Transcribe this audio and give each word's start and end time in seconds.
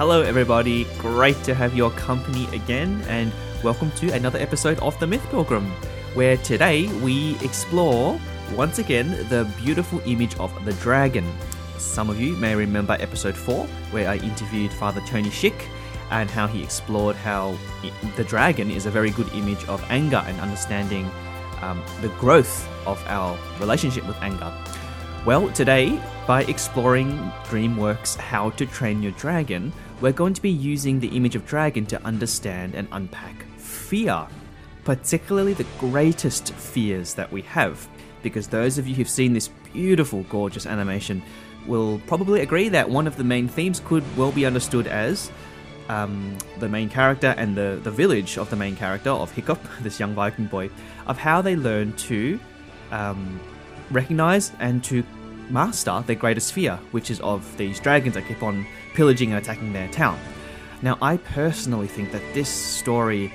Hello, 0.00 0.22
everybody. 0.22 0.86
Great 0.96 1.36
to 1.44 1.54
have 1.54 1.76
your 1.76 1.90
company 1.90 2.46
again, 2.56 3.04
and 3.06 3.30
welcome 3.62 3.90
to 3.96 4.10
another 4.14 4.38
episode 4.38 4.78
of 4.78 4.98
The 4.98 5.06
Myth 5.06 5.22
Pilgrim, 5.28 5.66
where 6.14 6.38
today 6.38 6.86
we 7.00 7.36
explore 7.44 8.18
once 8.54 8.78
again 8.78 9.10
the 9.28 9.46
beautiful 9.62 10.00
image 10.06 10.34
of 10.36 10.64
the 10.64 10.72
dragon. 10.80 11.30
Some 11.76 12.08
of 12.08 12.18
you 12.18 12.32
may 12.36 12.54
remember 12.54 12.96
episode 12.98 13.36
4, 13.36 13.66
where 13.90 14.08
I 14.08 14.16
interviewed 14.16 14.72
Father 14.72 15.02
Tony 15.06 15.28
Schick 15.28 15.66
and 16.10 16.30
how 16.30 16.46
he 16.46 16.62
explored 16.62 17.14
how 17.16 17.54
the 18.16 18.24
dragon 18.24 18.70
is 18.70 18.86
a 18.86 18.90
very 18.90 19.10
good 19.10 19.30
image 19.34 19.62
of 19.66 19.84
anger 19.90 20.24
and 20.26 20.40
understanding 20.40 21.10
um, 21.60 21.84
the 22.00 22.08
growth 22.18 22.66
of 22.86 23.04
our 23.06 23.38
relationship 23.58 24.06
with 24.06 24.16
anger. 24.22 24.50
Well, 25.26 25.50
today, 25.50 26.00
by 26.26 26.44
exploring 26.44 27.10
DreamWorks' 27.44 28.16
How 28.16 28.48
to 28.50 28.64
Train 28.64 29.02
Your 29.02 29.12
Dragon, 29.12 29.70
we're 30.00 30.12
going 30.12 30.34
to 30.34 30.42
be 30.42 30.50
using 30.50 30.98
the 30.98 31.08
image 31.08 31.36
of 31.36 31.46
dragon 31.46 31.86
to 31.86 32.02
understand 32.04 32.74
and 32.74 32.88
unpack 32.92 33.44
fear, 33.58 34.26
particularly 34.84 35.52
the 35.52 35.66
greatest 35.78 36.52
fears 36.54 37.14
that 37.14 37.30
we 37.30 37.42
have. 37.42 37.86
Because 38.22 38.48
those 38.48 38.78
of 38.78 38.86
you 38.86 38.94
who've 38.94 39.08
seen 39.08 39.32
this 39.32 39.48
beautiful, 39.72 40.22
gorgeous 40.24 40.66
animation 40.66 41.22
will 41.66 42.00
probably 42.06 42.40
agree 42.40 42.68
that 42.70 42.88
one 42.88 43.06
of 43.06 43.16
the 43.16 43.24
main 43.24 43.48
themes 43.48 43.80
could 43.84 44.04
well 44.16 44.32
be 44.32 44.46
understood 44.46 44.86
as 44.86 45.30
um, 45.88 46.36
the 46.58 46.68
main 46.68 46.88
character 46.88 47.34
and 47.36 47.56
the, 47.56 47.80
the 47.82 47.90
village 47.90 48.38
of 48.38 48.48
the 48.48 48.56
main 48.56 48.76
character 48.76 49.10
of 49.10 49.30
Hiccup, 49.32 49.58
this 49.80 50.00
young 50.00 50.14
Viking 50.14 50.46
boy, 50.46 50.70
of 51.06 51.18
how 51.18 51.42
they 51.42 51.56
learn 51.56 51.92
to 51.94 52.38
um, 52.90 53.40
recognize 53.90 54.52
and 54.60 54.82
to 54.84 55.04
master 55.50 56.02
their 56.06 56.16
greatest 56.16 56.52
fear, 56.52 56.78
which 56.90 57.10
is 57.10 57.20
of 57.20 57.56
these 57.56 57.80
dragons 57.80 58.14
that 58.14 58.26
keep 58.26 58.42
on 58.42 58.66
pillaging 58.94 59.32
and 59.32 59.42
attacking 59.42 59.72
their 59.72 59.88
town. 59.88 60.18
Now, 60.82 60.96
I 61.02 61.18
personally 61.18 61.86
think 61.86 62.12
that 62.12 62.22
this 62.32 62.48
story, 62.48 63.32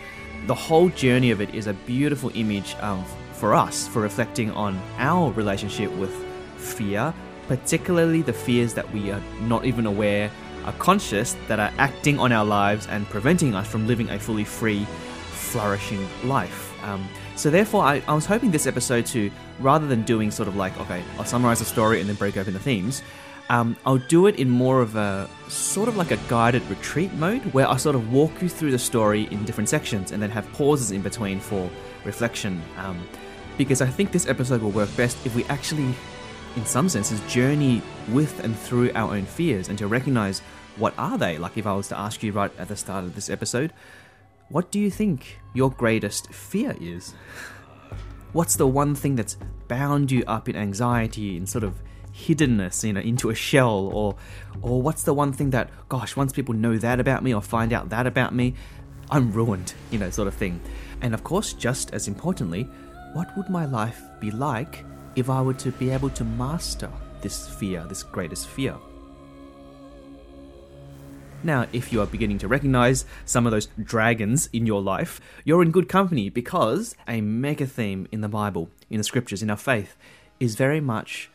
the 0.48 0.56
whole 0.56 0.90
journey 0.90 1.32
of 1.32 1.42
it, 1.42 1.54
is 1.54 1.68
a 1.68 1.74
beautiful 1.74 2.32
image 2.34 2.76
um, 2.80 3.06
for 3.34 3.54
us 3.54 3.88
for 3.88 4.02
reflecting 4.02 4.52
on 4.52 4.82
our 4.98 5.32
relationship 5.32 5.92
with 5.92 6.14
fear, 6.58 7.14
particularly 7.48 8.22
the 8.22 8.34
fears 8.34 8.74
that 8.74 8.92
we 8.92 9.12
are 9.12 9.22
not 9.42 9.66
even 9.66 9.86
aware 9.86 10.32
are 10.66 10.74
conscious 10.74 11.36
that 11.48 11.60
are 11.60 11.72
acting 11.78 12.20
on 12.20 12.32
our 12.32 12.46
lives 12.46 12.88
and 12.88 13.08
preventing 13.10 13.54
us 13.54 13.68
from 13.68 13.86
living 13.86 14.10
a 14.10 14.20
fully 14.20 14.44
free, 14.44 14.84
flourishing 15.32 16.08
life. 16.24 16.74
Um, 16.84 17.08
so 17.36 17.50
therefore, 17.50 17.84
I, 17.84 18.02
I, 18.08 18.14
was 18.14 18.26
hoping 18.26 18.52
this 18.52 18.66
episode 18.66 19.06
to, 19.08 19.30
rather 19.60 19.88
than 19.88 20.04
doing 20.04 20.32
sort 20.32 20.48
of 20.48 20.56
like, 20.56 20.80
okay, 20.80 21.04
I'll 21.18 21.26
summarize 21.26 21.60
the 21.60 21.66
story 21.66 22.00
and 22.00 22.08
then 22.08 22.16
break 22.16 22.38
open 22.38 22.54
the 22.54 22.60
themes, 22.60 23.02
um, 23.50 23.76
I'll 23.86 23.98
do 23.98 24.28
it 24.28 24.38
in 24.38 24.50
more 24.50 24.82
of 24.82 24.96
a 24.96 25.30
sort 25.50 25.88
of 25.88 25.98
like 25.98 26.12
a 26.12 26.18
guided 26.28 26.68
retreat 26.70 27.14
mode 27.14 27.42
where 27.54 27.70
I 27.70 27.78
sort 27.78 27.96
of 27.96 28.12
walk 28.12 28.42
you 28.42 28.50
through 28.50 28.72
the 28.72 28.80
story 28.80 29.28
in 29.32 29.44
different 29.46 29.70
sections 29.70 30.12
and 30.12 30.22
then 30.22 30.32
have 30.32 30.52
pauses 30.54 30.92
in 30.92 31.02
between 31.02 31.40
for 31.40 31.70
reflection. 32.06 32.62
Um, 32.78 33.06
because 33.58 33.82
I 33.82 33.88
think 33.88 34.12
this 34.12 34.28
episode 34.28 34.62
will 34.62 34.72
work 34.72 34.94
best 34.98 35.24
if 35.26 35.36
we 35.36 35.44
actually, 35.46 35.94
in 36.56 36.66
some 36.66 36.90
senses, 36.90 37.20
journey 37.32 37.82
with 38.10 38.44
and 38.44 38.58
through 38.58 38.92
our 38.96 39.14
own 39.14 39.26
fears 39.26 39.70
and 39.70 39.78
to 39.78 39.88
recognize 39.88 40.42
what 40.78 40.94
are 40.98 41.18
they. 41.18 41.38
Like 41.38 41.58
if 41.58 41.68
I 41.68 41.74
was 41.74 41.88
to 41.90 41.98
ask 41.98 42.24
you 42.24 42.32
right 42.32 42.52
at 42.58 42.68
the 42.68 42.76
start 42.76 43.04
of 43.06 43.16
this 43.16 43.30
episode, 43.30 43.72
what 44.50 44.72
do 44.72 44.80
you 44.80 44.92
think 44.92 45.40
your 45.54 45.72
greatest 45.72 46.32
fear 46.34 46.76
is? 46.80 47.14
What's 48.34 48.56
the 48.56 48.68
one 48.68 48.96
thing 48.96 49.16
that's 49.16 49.38
bound 49.68 50.12
you 50.12 50.24
up 50.28 50.48
in 50.50 50.56
anxiety 50.56 51.38
and 51.38 51.48
sort 51.48 51.64
of 51.64 51.82
hiddenness, 52.14 52.84
you 52.84 52.94
know, 52.94 53.02
into 53.02 53.30
a 53.30 53.36
shell, 53.36 53.90
or 53.94 54.16
or 54.62 54.82
what's 54.82 55.04
the 55.04 55.14
one 55.14 55.34
thing 55.34 55.50
that, 55.52 55.70
gosh, 55.90 56.16
once 56.16 56.32
people 56.32 56.54
know 56.54 56.78
that 56.78 57.00
about 57.00 57.24
me 57.24 57.34
or 57.34 57.42
find 57.42 57.74
out 57.74 57.90
that 57.90 58.08
about 58.08 58.34
me, 58.34 58.54
I'm 59.10 59.32
ruined, 59.32 59.74
you 59.92 60.00
know, 60.00 60.10
sort 60.10 60.28
of 60.28 60.34
thing. 60.34 60.62
And 61.02 61.14
of 61.14 61.24
course, 61.24 61.54
just 61.54 61.94
as 61.94 62.08
importantly, 62.08 62.64
what 63.14 63.36
would 63.38 63.50
my 63.50 63.66
life 63.66 64.02
be 64.20 64.32
like 64.32 64.86
if 65.16 65.30
I 65.30 65.42
were 65.42 65.54
to 65.56 65.72
be 65.72 65.90
able 65.90 66.10
to 66.12 66.24
master 66.24 66.92
this 67.22 67.48
fear, 67.48 67.86
this 67.88 68.04
greatest 68.04 68.48
fear? 68.48 68.76
Now, 71.46 71.68
if 71.72 71.94
you 71.94 72.02
are 72.02 72.08
beginning 72.08 72.40
to 72.40 72.48
recognize 72.48 73.06
some 73.24 73.46
of 73.46 73.52
those 73.52 73.68
dragons 73.80 74.50
in 74.52 74.66
your 74.66 74.82
life, 74.82 75.22
you're 75.44 75.62
in 75.62 75.70
good 75.70 75.88
company 75.88 76.28
because 76.28 76.96
a 77.08 77.22
mega 77.22 77.68
theme 77.68 78.08
in 78.12 78.22
the 78.22 78.28
Bible, 78.28 78.72
in 78.90 78.98
the 78.98 79.04
scriptures, 79.04 79.44
in 79.44 79.52
our 79.52 79.56
faith, 79.56 79.96
is 80.40 80.56
very 80.56 80.82
much 80.82 81.30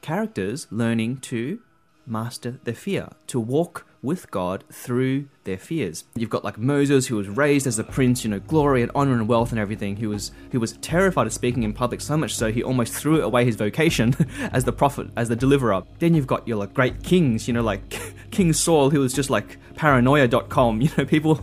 characters 0.00 0.68
learning 0.70 1.16
to 1.22 1.58
master 2.06 2.60
their 2.62 2.72
fear, 2.72 3.08
to 3.26 3.40
walk 3.40 3.84
with 4.00 4.30
God 4.30 4.62
through 4.70 5.26
their 5.44 5.58
fears. 5.58 6.04
You've 6.14 6.30
got 6.30 6.44
like 6.44 6.58
Moses, 6.58 7.06
who 7.06 7.16
was 7.16 7.28
raised 7.28 7.66
as 7.66 7.78
a 7.78 7.84
prince, 7.84 8.24
you 8.24 8.30
know, 8.30 8.40
glory 8.40 8.82
and 8.82 8.90
honor 8.94 9.12
and 9.12 9.28
wealth 9.28 9.50
and 9.50 9.58
everything. 9.58 9.96
Who 9.96 10.08
was 10.08 10.32
who 10.50 10.60
was 10.60 10.72
terrified 10.78 11.26
of 11.26 11.32
speaking 11.32 11.62
in 11.62 11.72
public 11.72 12.00
so 12.00 12.16
much 12.16 12.34
so 12.34 12.52
he 12.52 12.62
almost 12.62 12.92
threw 12.92 13.22
away 13.22 13.44
his 13.44 13.56
vocation 13.56 14.14
as 14.52 14.64
the 14.64 14.72
prophet, 14.72 15.08
as 15.16 15.28
the 15.28 15.36
deliverer. 15.36 15.82
Then 15.98 16.14
you've 16.14 16.26
got 16.26 16.46
your 16.46 16.56
like 16.56 16.74
great 16.74 17.02
kings, 17.02 17.46
you 17.48 17.54
know, 17.54 17.62
like 17.62 18.00
King 18.30 18.52
Saul, 18.52 18.90
who 18.90 19.00
was 19.00 19.12
just 19.12 19.30
like 19.30 19.58
paranoia.com, 19.76 20.80
you 20.80 20.90
know, 20.96 21.04
people 21.04 21.40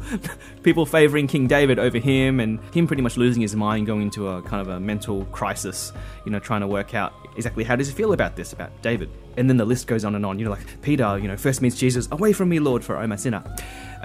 people 0.64 0.86
favoring 0.86 1.28
King 1.28 1.48
David 1.48 1.80
over 1.80 1.98
him 1.98 2.40
and 2.40 2.60
him 2.74 2.88
pretty 2.88 3.02
much 3.02 3.18
losing 3.18 3.42
his 3.42 3.56
mind, 3.56 3.88
going 3.88 4.04
into 4.04 4.28
a 4.28 4.42
kind 4.42 4.62
of 4.62 4.68
a 4.68 4.80
mental 4.80 5.26
crisis, 5.26 5.92
you 6.26 6.32
know, 6.32 6.40
trying 6.40 6.62
to 6.62 6.68
work 6.68 6.94
out 6.94 7.14
exactly 7.36 7.64
how 7.64 7.76
does 7.76 7.88
he 7.88 7.94
feel 7.94 8.14
about 8.14 8.36
this, 8.36 8.54
about 8.54 8.70
David. 8.82 9.10
And 9.38 9.50
then 9.50 9.58
the 9.58 9.66
list 9.66 9.88
goes 9.88 10.04
on 10.04 10.16
and 10.16 10.26
on. 10.26 10.38
You 10.38 10.46
know, 10.46 10.52
like 10.52 10.82
Peter, 10.82 11.18
you 11.18 11.28
know, 11.28 11.38
first 11.38 11.62
meets 11.62 11.78
Jesus, 11.78 12.08
away 12.12 12.34
from 12.34 12.50
me, 12.50 12.60
Lord, 12.60 12.84
for 12.84 12.98
I'm 12.98 13.12
a 13.12 13.18
sinner. 13.18 13.44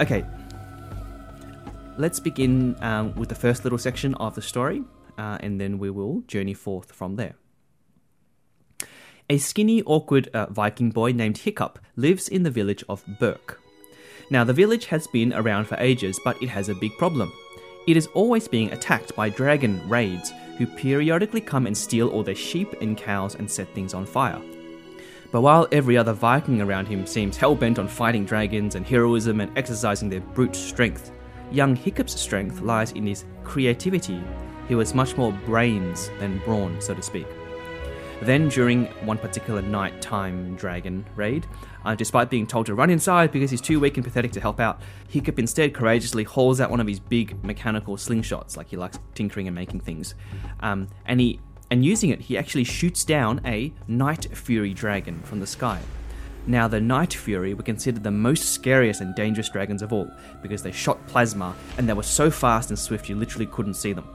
Okay, 0.01 0.25
let's 1.97 2.19
begin 2.19 2.75
um, 2.81 3.15
with 3.15 3.29
the 3.29 3.35
first 3.35 3.63
little 3.63 3.79
section 3.79 4.13
of 4.15 4.35
the 4.35 4.41
story, 4.41 4.83
uh, 5.17 5.37
and 5.39 5.59
then 5.59 5.79
we 5.79 5.89
will 5.89 6.21
journey 6.27 6.53
forth 6.53 6.91
from 6.91 7.15
there. 7.15 7.35
A 9.29 9.37
skinny, 9.37 9.81
awkward 9.83 10.27
uh, 10.33 10.47
Viking 10.47 10.91
boy 10.91 11.13
named 11.13 11.37
Hiccup 11.37 11.79
lives 11.95 12.27
in 12.27 12.43
the 12.43 12.51
village 12.51 12.83
of 12.89 13.05
Berk. 13.19 13.61
Now, 14.29 14.43
the 14.43 14.53
village 14.53 14.87
has 14.87 15.07
been 15.07 15.33
around 15.33 15.65
for 15.65 15.77
ages, 15.79 16.19
but 16.25 16.41
it 16.43 16.49
has 16.49 16.67
a 16.67 16.75
big 16.75 16.97
problem. 16.97 17.31
It 17.87 17.95
is 17.95 18.07
always 18.07 18.47
being 18.47 18.71
attacked 18.73 19.15
by 19.15 19.29
dragon 19.29 19.87
raids, 19.87 20.33
who 20.57 20.67
periodically 20.67 21.41
come 21.41 21.67
and 21.67 21.77
steal 21.77 22.09
all 22.09 22.23
their 22.23 22.35
sheep 22.35 22.73
and 22.81 22.97
cows 22.97 23.35
and 23.35 23.49
set 23.49 23.73
things 23.73 23.93
on 23.93 24.05
fire. 24.05 24.41
But 25.35 25.41
while 25.41 25.67
every 25.73 25.97
other 25.97 26.13
Viking 26.13 26.61
around 26.61 26.87
him 26.87 27.05
seems 27.05 27.35
hell 27.35 27.55
bent 27.55 27.77
on 27.77 27.89
fighting 27.89 28.23
dragons 28.23 28.75
and 28.75 28.87
heroism 28.87 29.41
and 29.41 29.51
exercising 29.57 30.07
their 30.07 30.21
brute 30.21 30.55
strength, 30.55 31.11
young 31.51 31.75
Hiccup's 31.75 32.17
strength 32.17 32.61
lies 32.61 32.93
in 32.93 33.05
his 33.05 33.25
creativity. 33.43 34.23
He 34.69 34.75
was 34.75 34.93
much 34.93 35.17
more 35.17 35.33
brains 35.45 36.09
than 36.19 36.37
brawn, 36.45 36.79
so 36.79 36.93
to 36.93 37.01
speak. 37.01 37.27
Then, 38.21 38.47
during 38.47 38.85
one 39.05 39.17
particular 39.17 39.61
nighttime 39.61 40.55
dragon 40.55 41.05
raid, 41.17 41.45
uh, 41.83 41.95
despite 41.95 42.29
being 42.29 42.47
told 42.47 42.67
to 42.67 42.73
run 42.73 42.89
inside 42.89 43.33
because 43.33 43.51
he's 43.51 43.59
too 43.59 43.81
weak 43.81 43.97
and 43.97 44.05
pathetic 44.05 44.31
to 44.31 44.39
help 44.39 44.61
out, 44.61 44.79
Hiccup 45.09 45.37
instead 45.37 45.73
courageously 45.73 46.23
hauls 46.23 46.61
out 46.61 46.71
one 46.71 46.79
of 46.79 46.87
his 46.87 47.01
big 47.01 47.43
mechanical 47.43 47.97
slingshots, 47.97 48.55
like 48.55 48.69
he 48.69 48.77
likes 48.77 48.99
tinkering 49.15 49.49
and 49.49 49.55
making 49.55 49.81
things. 49.81 50.15
Um, 50.61 50.87
and 51.05 51.19
he 51.19 51.41
and 51.75 51.83
using 51.83 52.09
it, 52.09 52.21
he 52.21 52.37
actually 52.37 52.63
shoots 52.63 53.03
down 53.03 53.41
a 53.43 53.69
Night 53.85 54.29
Fury 54.31 54.73
dragon 54.73 55.19
from 55.23 55.41
the 55.41 55.45
sky. 55.45 55.81
Now, 56.47 56.69
the 56.69 56.79
Night 56.79 57.13
Fury 57.13 57.53
were 57.53 57.63
considered 57.63 58.01
the 58.01 58.11
most 58.11 58.53
scariest 58.53 59.01
and 59.01 59.13
dangerous 59.13 59.49
dragons 59.49 59.81
of 59.81 59.91
all 59.91 60.09
because 60.41 60.63
they 60.63 60.71
shot 60.71 61.05
plasma 61.07 61.53
and 61.77 61.89
they 61.89 61.91
were 61.91 62.01
so 62.01 62.31
fast 62.31 62.69
and 62.69 62.79
swift 62.79 63.09
you 63.09 63.17
literally 63.17 63.45
couldn't 63.45 63.73
see 63.73 63.91
them. 63.91 64.07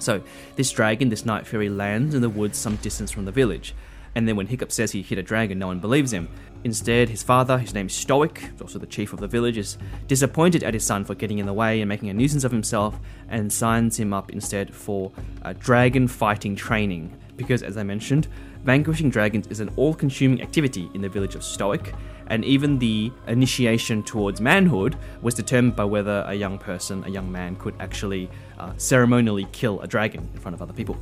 So, 0.00 0.20
this 0.56 0.72
dragon, 0.72 1.10
this 1.10 1.24
Night 1.24 1.46
Fury, 1.46 1.68
lands 1.68 2.12
in 2.12 2.22
the 2.22 2.28
woods 2.28 2.58
some 2.58 2.74
distance 2.74 3.12
from 3.12 3.24
the 3.24 3.30
village. 3.30 3.72
And 4.16 4.26
then 4.26 4.34
when 4.34 4.48
Hiccup 4.48 4.72
says 4.72 4.90
he 4.90 5.02
hit 5.02 5.16
a 5.16 5.22
dragon, 5.22 5.60
no 5.60 5.68
one 5.68 5.78
believes 5.78 6.12
him. 6.12 6.28
Instead, 6.64 7.10
his 7.10 7.22
father, 7.22 7.58
his 7.58 7.74
name's 7.74 7.92
Stoic, 7.92 8.50
also 8.60 8.78
the 8.78 8.86
chief 8.86 9.12
of 9.12 9.20
the 9.20 9.28
village, 9.28 9.58
is 9.58 9.76
disappointed 10.06 10.62
at 10.64 10.72
his 10.72 10.82
son 10.82 11.04
for 11.04 11.14
getting 11.14 11.38
in 11.38 11.44
the 11.44 11.52
way 11.52 11.82
and 11.82 11.88
making 11.88 12.08
a 12.08 12.14
nuisance 12.14 12.42
of 12.42 12.50
himself 12.50 12.98
and 13.28 13.52
signs 13.52 14.00
him 14.00 14.14
up 14.14 14.32
instead 14.32 14.74
for 14.74 15.12
uh, 15.42 15.52
dragon 15.58 16.08
fighting 16.08 16.56
training 16.56 17.14
because, 17.36 17.62
as 17.62 17.76
I 17.76 17.82
mentioned, 17.82 18.28
vanquishing 18.62 19.10
dragons 19.10 19.46
is 19.48 19.60
an 19.60 19.70
all 19.76 19.92
consuming 19.92 20.40
activity 20.40 20.88
in 20.94 21.02
the 21.02 21.08
village 21.08 21.34
of 21.34 21.44
Stoic, 21.44 21.94
and 22.28 22.44
even 22.44 22.78
the 22.78 23.12
initiation 23.26 24.02
towards 24.02 24.40
manhood 24.40 24.96
was 25.20 25.34
determined 25.34 25.76
by 25.76 25.84
whether 25.84 26.24
a 26.26 26.34
young 26.34 26.58
person, 26.58 27.04
a 27.04 27.10
young 27.10 27.30
man, 27.30 27.56
could 27.56 27.74
actually 27.80 28.30
uh, 28.58 28.72
ceremonially 28.78 29.46
kill 29.52 29.80
a 29.80 29.86
dragon 29.86 30.28
in 30.32 30.40
front 30.40 30.54
of 30.54 30.62
other 30.62 30.72
people. 30.72 30.96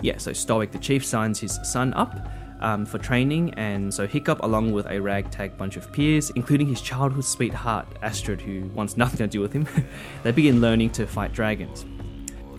Yeah, 0.00 0.18
so 0.18 0.32
Stoic 0.32 0.72
the 0.72 0.78
chief 0.78 1.04
signs 1.04 1.40
his 1.40 1.58
son 1.64 1.92
up 1.94 2.16
um, 2.60 2.86
for 2.86 2.98
training, 2.98 3.54
and 3.54 3.92
so 3.92 4.06
Hiccup, 4.06 4.42
along 4.42 4.72
with 4.72 4.86
a 4.86 5.00
ragtag 5.00 5.56
bunch 5.56 5.76
of 5.76 5.92
peers, 5.92 6.30
including 6.30 6.66
his 6.66 6.80
childhood 6.80 7.24
sweetheart 7.24 7.86
Astrid, 8.02 8.40
who 8.40 8.66
wants 8.74 8.96
nothing 8.96 9.18
to 9.18 9.26
do 9.26 9.40
with 9.40 9.52
him, 9.52 9.66
they 10.22 10.32
begin 10.32 10.60
learning 10.60 10.90
to 10.90 11.06
fight 11.06 11.32
dragons. 11.32 11.84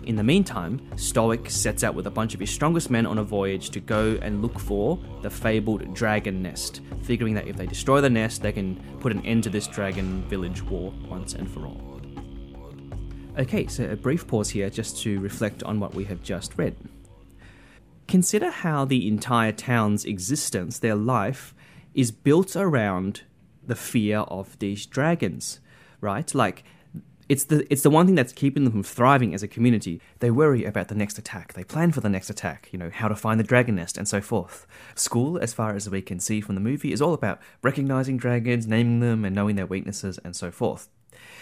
In 0.08 0.16
the 0.16 0.24
meantime, 0.24 0.80
Stoic 0.96 1.50
sets 1.50 1.84
out 1.84 1.94
with 1.94 2.06
a 2.06 2.10
bunch 2.10 2.32
of 2.32 2.40
his 2.40 2.48
strongest 2.48 2.88
men 2.88 3.04
on 3.04 3.18
a 3.18 3.22
voyage 3.22 3.68
to 3.70 3.80
go 3.80 4.18
and 4.22 4.40
look 4.40 4.58
for 4.58 4.98
the 5.20 5.28
fabled 5.28 5.92
dragon 5.92 6.42
nest, 6.42 6.80
figuring 7.02 7.34
that 7.34 7.46
if 7.46 7.56
they 7.56 7.66
destroy 7.66 8.00
the 8.00 8.08
nest, 8.08 8.40
they 8.40 8.52
can 8.52 8.82
put 9.00 9.12
an 9.12 9.24
end 9.26 9.44
to 9.44 9.50
this 9.50 9.66
dragon 9.66 10.22
village 10.22 10.62
war 10.62 10.94
once 11.06 11.34
and 11.34 11.50
for 11.50 11.66
all. 11.66 12.00
Okay, 13.38 13.66
so 13.66 13.84
a 13.84 13.96
brief 13.96 14.26
pause 14.26 14.48
here 14.48 14.70
just 14.70 15.00
to 15.02 15.20
reflect 15.20 15.62
on 15.62 15.78
what 15.78 15.94
we 15.94 16.04
have 16.04 16.22
just 16.22 16.56
read. 16.56 16.74
Consider 18.08 18.50
how 18.50 18.86
the 18.86 19.06
entire 19.06 19.52
town's 19.52 20.06
existence, 20.06 20.78
their 20.78 20.94
life, 20.94 21.54
is 21.94 22.10
built 22.10 22.56
around 22.56 23.22
the 23.62 23.76
fear 23.76 24.20
of 24.20 24.58
these 24.58 24.86
dragons, 24.86 25.60
right? 26.00 26.34
Like, 26.34 26.64
it's 27.28 27.44
the 27.44 27.70
it's 27.70 27.82
the 27.82 27.90
one 27.90 28.06
thing 28.06 28.14
that's 28.14 28.32
keeping 28.32 28.64
them 28.64 28.72
from 28.72 28.82
thriving 28.82 29.34
as 29.34 29.42
a 29.42 29.48
community. 29.48 30.00
They 30.20 30.30
worry 30.30 30.64
about 30.64 30.88
the 30.88 30.94
next 30.94 31.18
attack. 31.18 31.52
They 31.52 31.64
plan 31.64 31.92
for 31.92 32.00
the 32.00 32.08
next 32.08 32.30
attack. 32.30 32.70
You 32.72 32.78
know 32.78 32.90
how 32.90 33.08
to 33.08 33.14
find 33.14 33.38
the 33.38 33.44
dragon 33.44 33.74
nest 33.74 33.98
and 33.98 34.08
so 34.08 34.22
forth. 34.22 34.66
School, 34.94 35.38
as 35.38 35.52
far 35.52 35.74
as 35.74 35.90
we 35.90 36.00
can 36.00 36.18
see 36.18 36.40
from 36.40 36.54
the 36.54 36.62
movie, 36.62 36.92
is 36.92 37.02
all 37.02 37.12
about 37.12 37.40
recognizing 37.62 38.16
dragons, 38.16 38.66
naming 38.66 39.00
them, 39.00 39.26
and 39.26 39.36
knowing 39.36 39.56
their 39.56 39.66
weaknesses 39.66 40.18
and 40.24 40.34
so 40.34 40.50
forth. 40.50 40.88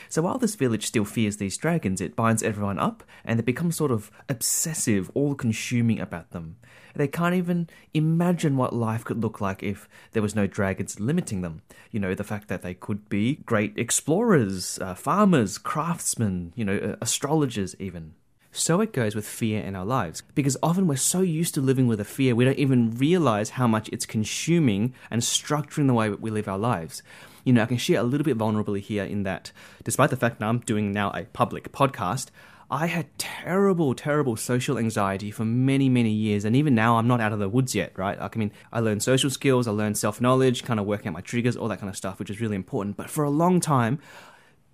So 0.09 0.23
while 0.23 0.39
this 0.39 0.55
village 0.55 0.87
still 0.87 1.05
fears 1.05 1.37
these 1.37 1.57
dragons, 1.57 2.01
it 2.01 2.17
binds 2.17 2.43
everyone 2.43 2.79
up 2.79 3.05
and 3.25 3.39
they 3.39 3.43
become 3.43 3.73
sort 3.73 3.91
of 3.91 4.11
obsessive, 4.29 5.11
all 5.15 5.35
consuming 5.35 6.01
about 6.01 6.31
them. 6.31 6.57
They 6.95 7.09
can't 7.09 7.35
even 7.35 7.69
imagine 7.93 8.57
what 8.57 8.75
life 8.75 9.05
could 9.05 9.23
look 9.23 9.41
like 9.41 9.63
if 9.63 9.89
there 10.13 10.23
was 10.23 10.35
no 10.35 10.47
dragons 10.47 10.99
limiting 10.99 11.43
them. 11.43 11.63
You 11.91 12.01
know, 12.01 12.15
the 12.15 12.25
fact 12.25 12.49
that 12.49 12.63
they 12.63 12.73
could 12.73 13.09
be 13.09 13.37
great 13.45 13.77
explorers, 13.77 14.79
uh, 14.79 14.95
farmers, 14.95 15.59
craftsmen, 15.59 16.53
you 16.57 16.65
know, 16.65 16.77
uh, 16.77 16.97
astrologers 17.01 17.77
even. 17.79 18.15
So 18.57 18.81
it 18.81 18.93
goes 18.93 19.15
with 19.15 19.27
fear 19.27 19.63
in 19.63 19.77
our 19.77 19.85
lives. 19.85 20.23
Because 20.35 20.57
often 20.63 20.87
we're 20.87 20.97
so 20.97 21.21
used 21.21 21.55
to 21.55 21.61
living 21.61 21.87
with 21.87 22.01
a 22.01 22.05
fear, 22.05 22.35
we 22.35 22.45
don't 22.45 22.59
even 22.59 22.97
realize 22.97 23.51
how 23.51 23.67
much 23.67 23.89
it's 23.91 24.07
consuming 24.07 24.95
and 25.11 25.23
structuring 25.23 25.87
the 25.87 25.95
way 25.95 26.11
we 26.11 26.31
live 26.31 26.49
our 26.49 26.59
lives 26.59 27.03
you 27.47 27.53
know, 27.53 27.63
I 27.63 27.67
can 27.67 27.79
share 27.79 28.01
a 28.01 28.03
little 28.03 28.25
bit 28.25 28.37
vulnerably 28.37 28.81
here 28.81 29.05
in 29.05 29.23
that 29.23 29.53
despite 29.85 30.11
the 30.11 30.17
fact 30.17 30.41
that 30.41 30.47
I'm 30.47 30.59
doing 30.59 30.91
now 30.91 31.13
a 31.13 31.27
public 31.27 31.71
podcast, 31.71 32.27
I 32.69 32.87
had 32.87 33.17
terrible, 33.19 33.95
terrible 33.95 34.35
social 34.35 34.77
anxiety 34.77 35.31
for 35.31 35.45
many, 35.45 35.89
many 35.89 36.11
years. 36.11 36.45
And 36.45 36.57
even 36.57 36.75
now, 36.75 36.97
I'm 36.97 37.07
not 37.07 37.21
out 37.21 37.33
of 37.33 37.39
the 37.39 37.49
woods 37.49 37.73
yet, 37.73 37.97
right? 37.97 38.21
Like, 38.21 38.37
I 38.37 38.41
mean, 38.41 38.51
I 38.73 38.81
learned 38.81 39.05
social 39.05 39.31
skills, 39.31 39.69
I 39.69 39.71
learned 39.71 39.97
self 39.97 40.21
knowledge, 40.21 40.65
kind 40.65 40.81
of 40.81 40.87
working 40.87 41.07
out 41.07 41.15
my 41.15 41.21
triggers, 41.21 41.57
all 41.57 41.69
that 41.69 41.79
kind 41.79 41.89
of 41.89 41.97
stuff, 41.97 42.19
which 42.19 42.31
is 42.31 42.41
really 42.41 42.57
important. 42.57 42.97
But 42.97 43.09
for 43.09 43.23
a 43.23 43.31
long 43.31 43.61
time, 43.61 44.01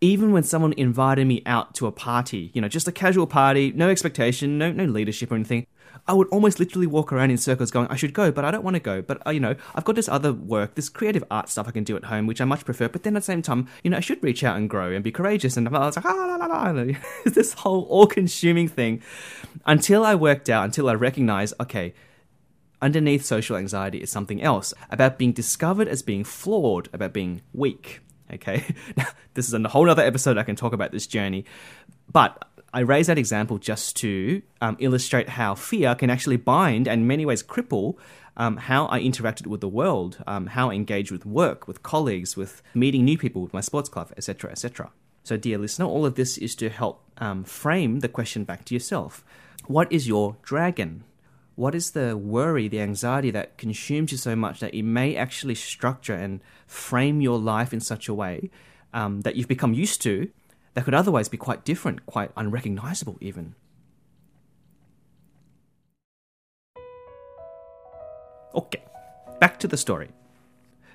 even 0.03 0.33
when 0.33 0.43
someone 0.43 0.75
invited 0.77 1.27
me 1.27 1.43
out 1.47 1.75
to 1.77 1.87
a 1.87 1.93
party, 1.93 2.51
you 2.53 2.61
know, 2.61 2.69
just 2.69 2.89
a 2.89 2.93
casual 2.93 3.27
party, 3.27 3.73
no 3.73 3.89
expectation, 3.89 4.59
no 4.59 4.73
no 4.73 4.85
leadership 4.85 5.31
or 5.31 5.37
anything, 5.37 5.65
I 6.09 6.13
would 6.13 6.27
almost 6.29 6.59
literally 6.59 6.89
walk 6.89 7.13
around 7.13 7.31
in 7.31 7.39
circles 7.39 7.71
going, 7.71 7.87
I 7.87 7.95
should 7.95 8.13
go, 8.13 8.33
but 8.33 8.45
I 8.45 8.51
don't 8.51 8.65
want 8.65 8.75
to 8.75 8.81
go. 8.81 9.01
But, 9.01 9.25
uh, 9.25 9.31
you 9.31 9.39
know, 9.39 9.55
I've 9.77 9.85
got 9.85 9.95
this 9.95 10.09
other 10.09 10.33
work, 10.33 10.75
this 10.75 10.89
creative 10.89 11.23
art 11.31 11.49
stuff 11.49 11.69
I 11.69 11.71
can 11.71 11.85
do 11.85 11.97
at 11.97 12.05
home, 12.05 12.27
which 12.27 12.41
I 12.41 12.45
much 12.45 12.65
prefer. 12.65 12.89
But 12.89 13.05
then 13.05 13.15
at 13.15 13.21
the 13.21 13.27
same 13.27 13.43
time, 13.43 13.69
you 13.85 13.91
know, 13.91 13.99
I 13.99 14.01
should 14.01 14.23
reach 14.25 14.43
out 14.43 14.57
and 14.57 14.69
grow 14.69 14.91
and 14.91 15.05
be 15.05 15.13
courageous. 15.13 15.57
And 15.57 15.69
I 15.69 15.71
was 15.71 15.95
like, 15.95 16.05
ah, 16.05 16.13
la, 16.13 16.47
la, 16.47 16.73
la. 16.73 16.85
this 17.25 17.53
whole 17.55 17.85
all 17.85 18.09
consuming 18.09 18.67
thing 18.67 19.03
until 19.65 20.05
I 20.05 20.17
worked 20.17 20.51
out, 20.51 20.65
until 20.65 20.89
I 20.89 20.95
recognized, 20.95 21.55
okay, 21.61 21.95
underneath 22.81 23.25
social 23.25 23.57
anxiety 23.57 23.99
is 23.99 24.11
something 24.11 24.43
else 24.43 24.75
about 24.91 25.19
being 25.19 25.33
discovered 25.33 25.87
as 25.87 26.03
being 26.03 26.25
flawed, 26.25 26.89
about 26.93 27.13
being 27.13 27.43
weak. 27.53 28.01
Okay, 28.33 28.65
now 28.97 29.07
this 29.35 29.47
is 29.47 29.55
a 29.55 29.69
whole 29.69 29.89
other 29.91 30.03
episode 30.03 30.39
I 30.39 30.43
can 30.43 30.57
talk 30.57 30.73
about 30.73 30.93
this 30.93 31.07
journey, 31.07 31.45
but 32.11 32.45
I 32.75 32.81
raise 32.81 33.09
that 33.09 33.19
example 33.19 33.59
just 33.59 33.97
to 33.97 34.43
um, 34.61 34.77
illustrate 34.81 35.29
how 35.29 35.55
fear 35.55 35.95
can 35.95 36.09
actually 36.09 36.39
bind 36.39 36.89
and 36.89 37.03
in 37.03 37.07
many 37.07 37.27
ways 37.27 37.43
cripple 37.43 37.97
um, 38.37 38.57
how 38.57 38.87
I 38.87 39.01
interacted 39.01 39.47
with 39.47 39.61
the 39.61 39.69
world, 39.69 40.19
um, 40.27 40.47
how 40.47 40.71
I 40.71 40.75
engaged 40.75 41.11
with 41.11 41.27
work, 41.27 41.69
with 41.69 41.83
colleagues, 41.83 42.37
with 42.37 42.63
meeting 42.75 43.05
new 43.05 43.19
people, 43.19 43.43
with 43.43 43.53
my 43.53 43.61
sports 43.61 43.89
club, 43.89 44.13
etc., 44.17 44.51
etc. 44.51 44.91
So, 45.23 45.37
dear 45.37 45.59
listener, 45.59 45.85
all 45.85 46.07
of 46.07 46.15
this 46.15 46.39
is 46.39 46.55
to 46.57 46.69
help 46.69 47.03
um, 47.19 47.45
frame 47.45 48.01
the 48.01 48.09
question 48.09 48.45
back 48.45 48.65
to 48.67 48.75
yourself. 48.75 49.25
What 49.67 49.93
is 49.93 50.09
your 50.09 50.37
dragon? 50.43 51.05
What 51.63 51.77
is 51.77 51.93
the 51.93 52.17
worry, 52.17 52.67
the 52.67 52.81
anxiety 52.81 53.31
that 53.31 53.57
consumes 53.57 54.11
you 54.11 54.19
so 54.19 54.35
much 54.35 54.59
that 54.59 54.75
it 54.75 54.83
may 54.83 55.15
actually 55.15 55.55
structure 55.55 56.13
and 56.13 56.41
frame 56.67 57.21
your 57.21 57.39
life 57.39 57.73
in 57.73 57.79
such 57.79 58.09
a 58.09 58.15
way 58.15 58.51
um, 58.93 59.21
that 59.21 59.37
you've 59.37 59.47
become 59.47 59.73
used 59.73 60.03
to 60.03 60.29
that 60.75 60.85
could 60.85 60.93
otherwise 60.93 61.29
be 61.29 61.37
quite 61.37 61.65
different, 61.65 62.05
quite 62.05 62.33
unrecognizable 62.37 63.17
even. 63.21 63.55
Okay, 68.57 68.83
back 69.39 69.61
to 69.61 69.69
the 69.69 69.77
story. 69.77 70.09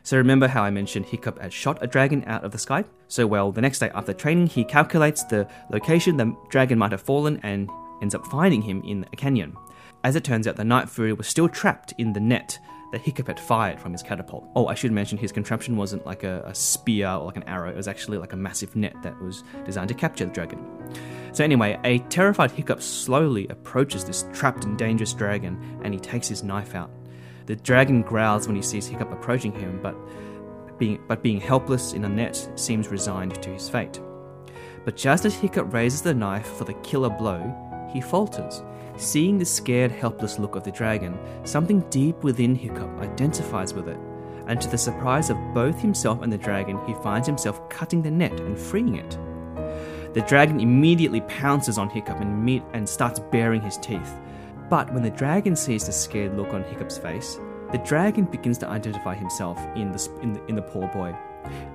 So 0.03 0.17
remember 0.17 0.49
how 0.49 0.63
I 0.63 0.69
mentioned 0.69 1.05
Hiccup 1.05 1.39
had 1.39 1.53
shot 1.53 1.77
a 1.79 1.87
dragon 1.87 2.25
out 2.27 2.43
of 2.43 2.51
the 2.51 2.59
sky? 2.59 2.83
So 3.07 3.25
well, 3.25 3.53
the 3.53 3.61
next 3.61 3.79
day 3.79 3.89
after 3.95 4.11
training, 4.11 4.47
he 4.47 4.65
calculates 4.65 5.23
the 5.23 5.47
location 5.71 6.17
the 6.17 6.35
dragon 6.49 6.77
might 6.77 6.91
have 6.91 7.01
fallen 7.01 7.39
and 7.41 7.69
ends 8.01 8.13
up 8.13 8.25
finding 8.25 8.63
him 8.63 8.83
in 8.85 9.05
a 9.13 9.15
canyon. 9.15 9.55
As 10.07 10.15
it 10.15 10.23
turns 10.23 10.47
out, 10.47 10.55
the 10.55 10.63
Night 10.63 10.87
Fury 10.87 11.11
was 11.11 11.27
still 11.27 11.49
trapped 11.49 11.93
in 11.97 12.13
the 12.13 12.21
net 12.21 12.57
that 12.93 13.01
Hiccup 13.01 13.27
had 13.27 13.37
fired 13.37 13.77
from 13.77 13.91
his 13.91 14.01
catapult. 14.01 14.47
Oh, 14.55 14.67
I 14.67 14.73
should 14.73 14.93
mention 14.93 15.17
his 15.17 15.33
contraption 15.33 15.75
wasn't 15.75 16.05
like 16.05 16.23
a, 16.23 16.43
a, 16.45 16.55
spear 16.55 17.09
or 17.09 17.25
like 17.25 17.35
an 17.35 17.43
arrow, 17.43 17.69
it 17.69 17.75
was 17.75 17.89
actually 17.89 18.17
like 18.17 18.31
a 18.31 18.37
massive 18.37 18.73
net 18.73 18.95
that 19.03 19.21
was 19.21 19.43
designed 19.65 19.89
to 19.89 19.93
capture 19.93 20.23
the 20.23 20.31
dragon. 20.31 20.65
So, 21.33 21.43
anyway, 21.43 21.77
a 21.83 21.99
terrified 22.07 22.51
Hiccup 22.51 22.81
slowly 22.81 23.49
approaches 23.49 24.05
this 24.05 24.23
trapped 24.31 24.63
and 24.63 24.77
dangerous 24.77 25.11
dragon 25.11 25.81
and 25.83 25.93
he 25.93 25.99
takes 25.99 26.29
his 26.29 26.41
knife 26.41 26.73
out. 26.73 26.89
The 27.45 27.57
dragon 27.57 28.01
growls 28.01 28.47
when 28.47 28.55
he 28.55 28.61
sees 28.61 28.87
Hiccup 28.87 29.11
approaching 29.11 29.51
him, 29.51 29.81
but 29.83 29.97
being, 30.79 31.03
but 31.09 31.21
being 31.21 31.41
helpless 31.41 31.91
in 31.91 32.05
a 32.05 32.09
net 32.09 32.49
seems 32.55 32.87
resigned 32.87 33.43
to 33.43 33.49
his 33.49 33.67
fate. 33.67 33.99
But 34.85 34.95
just 34.95 35.25
as 35.25 35.35
Hiccup 35.35 35.73
raises 35.73 36.01
the 36.01 36.13
knife 36.13 36.47
for 36.47 36.63
the 36.63 36.75
killer 36.75 37.09
blow, 37.09 37.53
he 37.91 37.99
falters 37.99 38.63
Seeing 38.97 39.37
the 39.37 39.45
scared, 39.45 39.91
helpless 39.91 40.39
look 40.39 40.55
of 40.55 40.63
the 40.63 40.71
dragon, 40.71 41.19
something 41.43 41.81
deep 41.91 42.23
within 42.23 42.55
Hiccup 42.55 42.89
identifies 42.99 43.71
with 43.71 43.87
it, 43.87 43.99
and 44.47 44.59
to 44.59 44.67
the 44.67 44.77
surprise 44.77 45.29
of 45.29 45.37
both 45.53 45.79
himself 45.79 46.23
and 46.23 46.33
the 46.33 46.37
dragon, 46.37 46.79
he 46.87 46.95
finds 46.95 47.27
himself 47.27 47.69
cutting 47.69 48.01
the 48.01 48.09
net 48.09 48.39
and 48.39 48.57
freeing 48.57 48.95
it. 48.95 49.15
The 50.15 50.25
dragon 50.27 50.59
immediately 50.59 51.21
pounces 51.21 51.77
on 51.77 51.91
Hiccup 51.91 52.19
and, 52.21 52.43
meet, 52.43 52.63
and 52.73 52.89
starts 52.89 53.19
baring 53.19 53.61
his 53.61 53.77
teeth. 53.77 54.19
But 54.67 54.91
when 54.91 55.03
the 55.03 55.11
dragon 55.11 55.55
sees 55.55 55.85
the 55.85 55.91
scared 55.91 56.35
look 56.35 56.55
on 56.55 56.63
Hiccup's 56.63 56.97
face, 56.97 57.39
the 57.71 57.77
dragon 57.79 58.25
begins 58.25 58.57
to 58.59 58.67
identify 58.67 59.13
himself 59.13 59.59
in 59.75 59.91
the, 59.91 60.19
in 60.23 60.33
the, 60.33 60.45
in 60.47 60.55
the 60.55 60.61
poor 60.63 60.87
boy. 60.87 61.15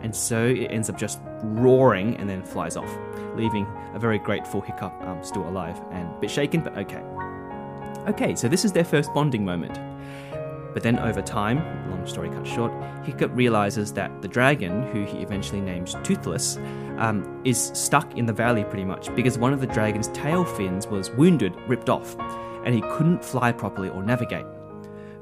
And 0.03 0.15
so 0.15 0.45
it 0.45 0.67
ends 0.67 0.91
up 0.91 0.99
just 0.99 1.21
roaring 1.43 2.17
and 2.17 2.29
then 2.29 2.43
flies 2.43 2.77
off, 2.77 2.91
leaving 3.35 3.67
a 3.95 3.99
very 3.99 4.19
grateful 4.19 4.61
Hiccup 4.61 4.93
um, 5.03 5.23
still 5.23 5.49
alive 5.49 5.81
and 5.91 6.09
a 6.09 6.21
bit 6.21 6.31
shaken, 6.31 6.63
but 6.63 6.77
okay. 6.79 7.03
Okay, 8.09 8.35
so 8.35 8.49
this 8.49 8.65
is 8.65 8.73
their 8.73 8.85
first 8.85 9.13
bonding 9.15 9.45
moment. 9.45 9.79
But 10.73 10.83
then 10.83 10.99
over 10.99 11.21
time, 11.23 11.59
long 11.91 12.07
story 12.07 12.31
cut 12.31 12.47
short, 12.47 12.73
Hiccup 13.05 13.31
realizes 13.35 13.93
that 13.93 14.23
the 14.23 14.29
dragon, 14.29 14.91
who 14.91 15.05
he 15.05 15.19
eventually 15.19 15.61
names 15.61 15.95
Toothless, 16.03 16.57
um, 16.99 17.43
is 17.45 17.71
stuck 17.75 18.17
in 18.17 18.27
the 18.27 18.33
valley 18.33 18.65
pretty 18.65 18.85
much 18.85 19.15
because 19.15 19.39
one 19.39 19.53
of 19.53 19.61
the 19.61 19.67
dragon's 19.67 20.09
tail 20.09 20.45
fins 20.45 20.87
was 20.87 21.11
wounded, 21.11 21.55
ripped 21.67 21.89
off, 21.89 22.17
and 22.65 22.75
he 22.75 22.81
couldn't 22.81 23.25
fly 23.25 23.53
properly 23.53 23.89
or 23.89 24.03
navigate. 24.03 24.47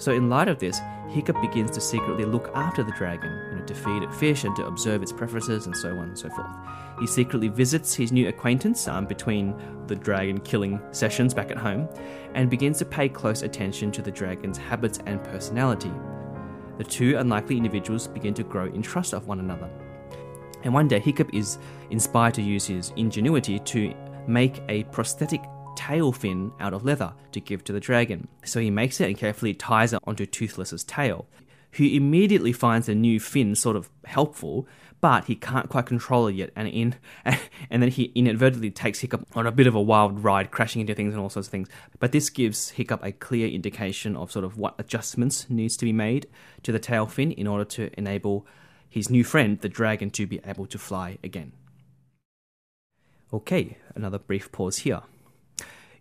So, 0.01 0.13
in 0.13 0.31
light 0.31 0.49
of 0.49 0.59
this, 0.59 0.81
Hiccup 1.11 1.39
begins 1.43 1.71
to 1.73 1.81
secretly 1.81 2.25
look 2.25 2.51
after 2.55 2.83
the 2.83 2.93
dragon, 2.93 3.31
you 3.51 3.59
know, 3.59 3.67
to 3.67 3.75
feed 3.75 4.03
it 4.03 4.15
fish 4.15 4.45
and 4.45 4.57
to 4.57 4.67
observe 4.67 5.03
its 5.03 5.13
preferences 5.13 5.67
and 5.67 5.77
so 5.77 5.91
on 5.91 6.09
and 6.09 6.19
so 6.19 6.31
forth. 6.31 6.49
He 6.99 7.07
secretly 7.07 7.49
visits 7.49 7.95
his 7.95 8.11
new 8.11 8.27
acquaintance 8.27 8.89
um, 8.89 9.05
between 9.05 9.55
the 9.89 9.95
dragon 9.95 10.41
killing 10.41 10.81
sessions 10.91 11.35
back 11.35 11.51
at 11.51 11.59
home 11.59 11.87
and 12.35 12.49
begins 12.49 12.79
to 12.79 12.87
pay 12.87 13.11
close 13.11 13.43
attention 13.43 13.93
to 13.93 14.01
the 14.01 14.11
dragon's 14.11 14.57
habits 14.57 15.01
and 15.05 15.23
personality. 15.23 15.93
The 16.79 16.85
two 16.85 17.19
unlikely 17.19 17.59
individuals 17.59 18.09
begin 18.09 18.33
to 18.35 18.43
grow 18.43 18.65
in 18.65 18.81
trust 18.81 19.13
of 19.13 19.27
one 19.27 19.41
another. 19.41 19.69
And 20.63 20.73
one 20.73 20.89
day, 20.89 21.01
Hiccup 21.01 21.35
is 21.35 21.59
inspired 21.91 22.33
to 22.35 22.43
use 22.43 22.65
his 22.65 22.91
ingenuity 22.97 23.59
to 23.59 23.95
make 24.27 24.63
a 24.71 24.85
prosthetic 24.85 25.43
tail 25.81 26.13
fin 26.13 26.53
out 26.61 26.75
of 26.75 26.85
leather 26.85 27.15
to 27.33 27.41
give 27.41 27.65
to 27.65 27.73
the 27.73 27.81
dragon. 27.81 28.29
So 28.45 28.61
he 28.61 28.71
makes 28.71 29.01
it 29.01 29.09
and 29.09 29.17
carefully 29.17 29.55
ties 29.55 29.95
it 29.95 30.01
onto 30.05 30.27
Toothless's 30.27 30.85
tail, 30.85 31.27
who 31.73 31.85
immediately 31.85 32.53
finds 32.53 32.87
the 32.87 32.95
new 32.95 33.19
fin 33.19 33.55
sort 33.55 33.77
of 33.77 33.89
helpful, 34.05 34.69
but 35.01 35.25
he 35.25 35.35
can't 35.35 35.71
quite 35.71 35.87
control 35.87 36.27
it 36.27 36.35
yet, 36.35 36.51
and 36.55 36.69
in 36.69 36.97
and 37.25 37.83
then 37.83 37.89
he 37.89 38.13
inadvertently 38.15 38.71
takes 38.71 39.01
Hiccup 39.01 39.27
on 39.35 39.47
a 39.47 39.53
bit 39.53 39.67
of 39.67 39.75
a 39.75 39.81
wild 39.81 40.23
ride, 40.23 40.51
crashing 40.51 40.83
into 40.83 40.95
things 40.95 41.15
and 41.15 41.23
all 41.23 41.31
sorts 41.31 41.49
of 41.49 41.53
things. 41.53 41.69
But 41.99 42.13
this 42.13 42.29
gives 42.29 42.71
Hiccup 42.71 43.03
a 43.03 43.13
clear 43.13 43.49
indication 43.49 44.17
of 44.17 44.31
sort 44.31 44.45
of 44.45 44.59
what 44.59 44.75
adjustments 44.79 45.47
needs 45.49 45.79
to 45.79 45.87
be 45.87 45.95
made 45.95 46.27
to 46.65 46.73
the 46.73 46.79
tail 46.79 47.07
fin 47.07 47.33
in 47.33 47.47
order 47.47 47.65
to 47.65 47.91
enable 47.97 48.47
his 48.91 49.09
new 49.09 49.25
friend, 49.25 49.59
the 49.61 49.69
dragon, 49.71 50.11
to 50.11 50.27
be 50.27 50.41
able 50.45 50.67
to 50.67 50.77
fly 50.77 51.17
again. 51.25 51.53
Okay, 53.33 53.79
another 53.95 54.19
brief 54.19 54.53
pause 54.53 54.79
here. 54.79 55.01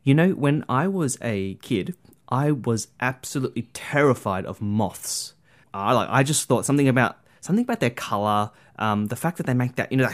You 0.09 0.15
know, 0.15 0.31
when 0.31 0.65
I 0.67 0.87
was 0.87 1.19
a 1.21 1.53
kid, 1.61 1.93
I 2.29 2.49
was 2.49 2.87
absolutely 2.99 3.69
terrified 3.73 4.43
of 4.43 4.59
moths. 4.59 5.35
I 5.71 5.93
like 5.93 6.09
I 6.09 6.23
just 6.23 6.47
thought 6.47 6.65
something 6.65 6.87
about 6.87 7.17
something 7.41 7.61
about 7.61 7.79
their 7.79 7.91
color, 7.91 8.49
um, 8.79 9.05
the 9.05 9.15
fact 9.15 9.37
that 9.37 9.45
they 9.45 9.53
make 9.53 9.75
that 9.75 9.91
you 9.91 9.99
know 9.99 10.09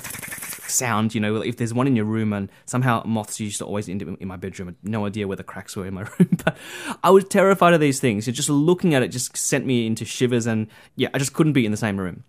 sound. 0.68 1.16
You 1.16 1.22
know, 1.22 1.38
if 1.38 1.56
there's 1.56 1.74
one 1.74 1.88
in 1.88 1.96
your 1.96 2.04
room, 2.04 2.34
and 2.34 2.52
somehow 2.66 3.04
moths 3.06 3.40
used 3.40 3.60
to 3.60 3.66
always 3.66 3.88
end 3.88 4.04
up 4.04 4.10
in 4.20 4.28
my 4.28 4.36
bedroom. 4.36 4.76
No 4.84 5.06
idea 5.06 5.30
where 5.30 5.38
the 5.38 5.46
cracks 5.46 5.78
were 5.78 5.86
in 5.86 5.94
my 5.94 6.02
room, 6.20 6.40
but 6.44 6.58
I 7.02 7.10
was 7.12 7.24
terrified 7.24 7.74
of 7.74 7.80
these 7.80 8.02
things. 8.02 8.26
Just 8.26 8.50
looking 8.50 8.96
at 8.96 9.02
it 9.02 9.14
just 9.14 9.38
sent 9.38 9.66
me 9.66 9.88
into 9.88 10.04
shivers, 10.04 10.46
and 10.46 10.68
yeah, 10.98 11.08
I 11.14 11.20
just 11.20 11.32
couldn't 11.32 11.54
be 11.54 11.66
in 11.66 11.72
the 11.72 11.78
same 11.78 11.98
room. 11.98 12.26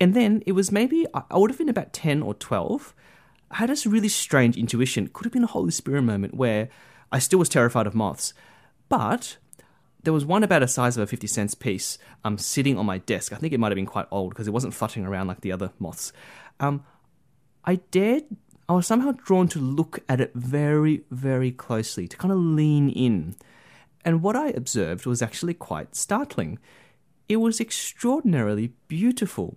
And 0.00 0.14
then 0.14 0.42
it 0.46 0.52
was 0.52 0.72
maybe 0.72 1.04
I 1.12 1.36
would 1.36 1.50
have 1.50 1.58
been 1.58 1.68
about 1.68 1.92
ten 1.92 2.22
or 2.22 2.32
twelve. 2.32 2.94
I 3.50 3.56
had 3.56 3.68
this 3.68 3.84
really 3.84 4.08
strange 4.08 4.56
intuition. 4.56 5.10
Could 5.12 5.26
have 5.26 5.34
been 5.34 5.44
a 5.44 5.48
Holy 5.48 5.70
Spirit 5.70 6.00
moment 6.00 6.32
where 6.32 6.70
I 7.14 7.20
still 7.20 7.38
was 7.38 7.48
terrified 7.48 7.86
of 7.86 7.94
moths, 7.94 8.34
but 8.88 9.36
there 10.02 10.12
was 10.12 10.24
one 10.24 10.42
about 10.42 10.64
a 10.64 10.68
size 10.68 10.96
of 10.96 11.04
a 11.04 11.06
50 11.06 11.28
cents 11.28 11.54
piece 11.54 11.96
um, 12.24 12.38
sitting 12.38 12.76
on 12.76 12.86
my 12.86 12.98
desk. 12.98 13.32
I 13.32 13.36
think 13.36 13.52
it 13.52 13.60
might 13.60 13.70
have 13.70 13.76
been 13.76 13.86
quite 13.86 14.08
old 14.10 14.30
because 14.30 14.48
it 14.48 14.52
wasn't 14.52 14.74
fluttering 14.74 15.06
around 15.06 15.28
like 15.28 15.40
the 15.40 15.52
other 15.52 15.70
moths. 15.78 16.12
Um, 16.58 16.84
I 17.64 17.76
dared, 17.92 18.24
I 18.68 18.72
was 18.72 18.88
somehow 18.88 19.12
drawn 19.12 19.46
to 19.48 19.60
look 19.60 20.00
at 20.08 20.20
it 20.20 20.32
very, 20.34 21.04
very 21.12 21.52
closely, 21.52 22.08
to 22.08 22.16
kind 22.16 22.32
of 22.32 22.38
lean 22.38 22.88
in. 22.88 23.36
And 24.04 24.20
what 24.20 24.34
I 24.34 24.48
observed 24.48 25.06
was 25.06 25.22
actually 25.22 25.54
quite 25.54 25.94
startling. 25.94 26.58
It 27.28 27.36
was 27.36 27.60
extraordinarily 27.60 28.72
beautiful, 28.88 29.56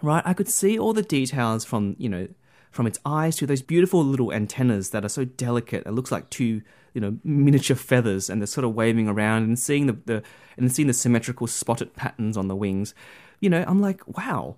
right? 0.00 0.22
I 0.24 0.32
could 0.32 0.48
see 0.48 0.78
all 0.78 0.94
the 0.94 1.02
details 1.02 1.66
from, 1.66 1.96
you 1.98 2.08
know, 2.08 2.28
from 2.72 2.86
its 2.86 2.98
eyes 3.04 3.36
to 3.36 3.46
those 3.46 3.62
beautiful 3.62 4.02
little 4.02 4.32
antennas 4.32 4.90
that 4.90 5.04
are 5.04 5.10
so 5.10 5.24
delicate. 5.24 5.86
It 5.86 5.92
looks 5.92 6.10
like 6.10 6.28
two 6.30 6.62
you 6.94 7.00
know 7.00 7.18
miniature 7.24 7.76
feathers 7.76 8.28
and 8.28 8.40
they're 8.40 8.46
sort 8.46 8.64
of 8.64 8.74
waving 8.74 9.08
around 9.08 9.44
and 9.44 9.58
seeing 9.58 9.86
the, 9.86 9.96
the 10.04 10.22
and 10.56 10.72
seeing 10.72 10.88
the 10.88 10.94
symmetrical 10.94 11.46
spotted 11.46 11.94
patterns 11.94 12.36
on 12.36 12.48
the 12.48 12.56
wings. 12.56 12.94
You 13.40 13.50
know 13.50 13.64
i'm 13.66 13.80
like 13.80 14.06
wow. 14.18 14.56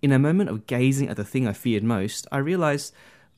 In 0.00 0.10
a 0.10 0.18
moment 0.18 0.50
of 0.50 0.66
gazing 0.66 1.08
at 1.08 1.16
the 1.16 1.24
thing 1.24 1.46
i 1.46 1.52
feared 1.52 1.84
most 1.84 2.26
i 2.32 2.38
realized 2.38 2.92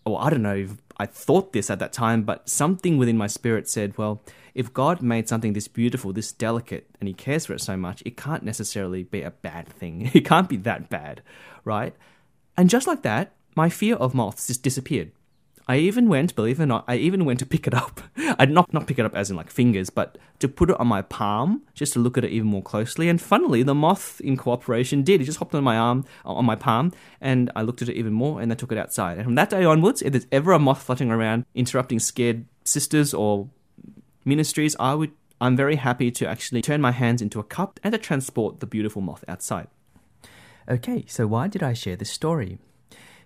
oh, 0.06 0.16
i 0.16 0.30
don't 0.30 0.42
know 0.42 0.56
if 0.56 0.76
i 0.96 1.04
thought 1.04 1.52
this 1.52 1.68
at 1.68 1.78
that 1.78 1.92
time 1.92 2.22
but 2.22 2.48
something 2.48 2.96
within 2.96 3.18
my 3.18 3.26
spirit 3.26 3.68
said 3.68 3.98
well 3.98 4.22
if 4.54 4.72
god 4.72 5.02
made 5.02 5.28
something 5.28 5.52
this 5.52 5.68
beautiful 5.68 6.14
this 6.14 6.32
delicate 6.32 6.88
and 7.00 7.08
he 7.08 7.12
cares 7.12 7.44
for 7.44 7.52
it 7.52 7.60
so 7.60 7.76
much 7.76 8.02
it 8.06 8.16
can't 8.16 8.42
necessarily 8.42 9.02
be 9.02 9.20
a 9.20 9.30
bad 9.30 9.68
thing. 9.68 10.10
It 10.14 10.24
can't 10.24 10.48
be 10.48 10.56
that 10.58 10.88
bad 10.88 11.22
right? 11.64 11.94
And 12.56 12.70
just 12.70 12.86
like 12.86 13.02
that 13.02 13.32
my 13.54 13.68
fear 13.68 13.96
of 13.96 14.14
moths 14.14 14.46
just 14.46 14.62
disappeared 14.62 15.12
I 15.66 15.76
even 15.78 16.08
went, 16.10 16.36
believe 16.36 16.60
it 16.60 16.64
or 16.64 16.66
not, 16.66 16.84
I 16.86 16.96
even 16.96 17.24
went 17.24 17.38
to 17.38 17.46
pick 17.46 17.66
it 17.66 17.72
up. 17.72 18.02
I'd 18.16 18.50
not 18.50 18.72
not 18.74 18.86
pick 18.86 18.98
it 18.98 19.06
up 19.06 19.14
as 19.14 19.30
in 19.30 19.36
like 19.36 19.48
fingers, 19.48 19.88
but 19.88 20.18
to 20.40 20.48
put 20.48 20.68
it 20.68 20.78
on 20.78 20.86
my 20.86 21.00
palm 21.00 21.62
just 21.72 21.94
to 21.94 22.00
look 22.00 22.18
at 22.18 22.24
it 22.24 22.30
even 22.30 22.48
more 22.48 22.62
closely. 22.62 23.08
And 23.08 23.20
funnily, 23.20 23.62
the 23.62 23.74
moth 23.74 24.20
in 24.20 24.36
cooperation 24.36 25.02
did. 25.02 25.22
It 25.22 25.24
just 25.24 25.38
hopped 25.38 25.54
on 25.54 25.64
my 25.64 25.78
arm, 25.78 26.04
uh, 26.26 26.34
on 26.34 26.44
my 26.44 26.54
palm, 26.54 26.92
and 27.20 27.50
I 27.56 27.62
looked 27.62 27.80
at 27.80 27.88
it 27.88 27.96
even 27.96 28.12
more, 28.12 28.42
and 28.42 28.52
I 28.52 28.54
took 28.54 28.72
it 28.72 28.78
outside. 28.78 29.16
And 29.16 29.24
from 29.24 29.36
that 29.36 29.50
day 29.50 29.64
onwards, 29.64 30.02
if 30.02 30.12
there's 30.12 30.26
ever 30.30 30.52
a 30.52 30.58
moth 30.58 30.82
fluttering 30.82 31.10
around 31.10 31.46
interrupting 31.54 31.98
scared 31.98 32.44
sisters 32.64 33.14
or 33.14 33.48
ministries, 34.24 34.76
I 34.78 34.94
would. 34.94 35.12
I'm 35.40 35.56
very 35.56 35.76
happy 35.76 36.10
to 36.12 36.28
actually 36.28 36.62
turn 36.62 36.80
my 36.80 36.92
hands 36.92 37.20
into 37.20 37.40
a 37.40 37.44
cup 37.44 37.80
and 37.82 37.92
to 37.92 37.98
transport 37.98 38.60
the 38.60 38.66
beautiful 38.66 39.02
moth 39.02 39.24
outside. 39.28 39.66
Okay, 40.68 41.04
so 41.08 41.26
why 41.26 41.48
did 41.48 41.62
I 41.62 41.72
share 41.72 41.96
this 41.96 42.10
story? 42.10 42.58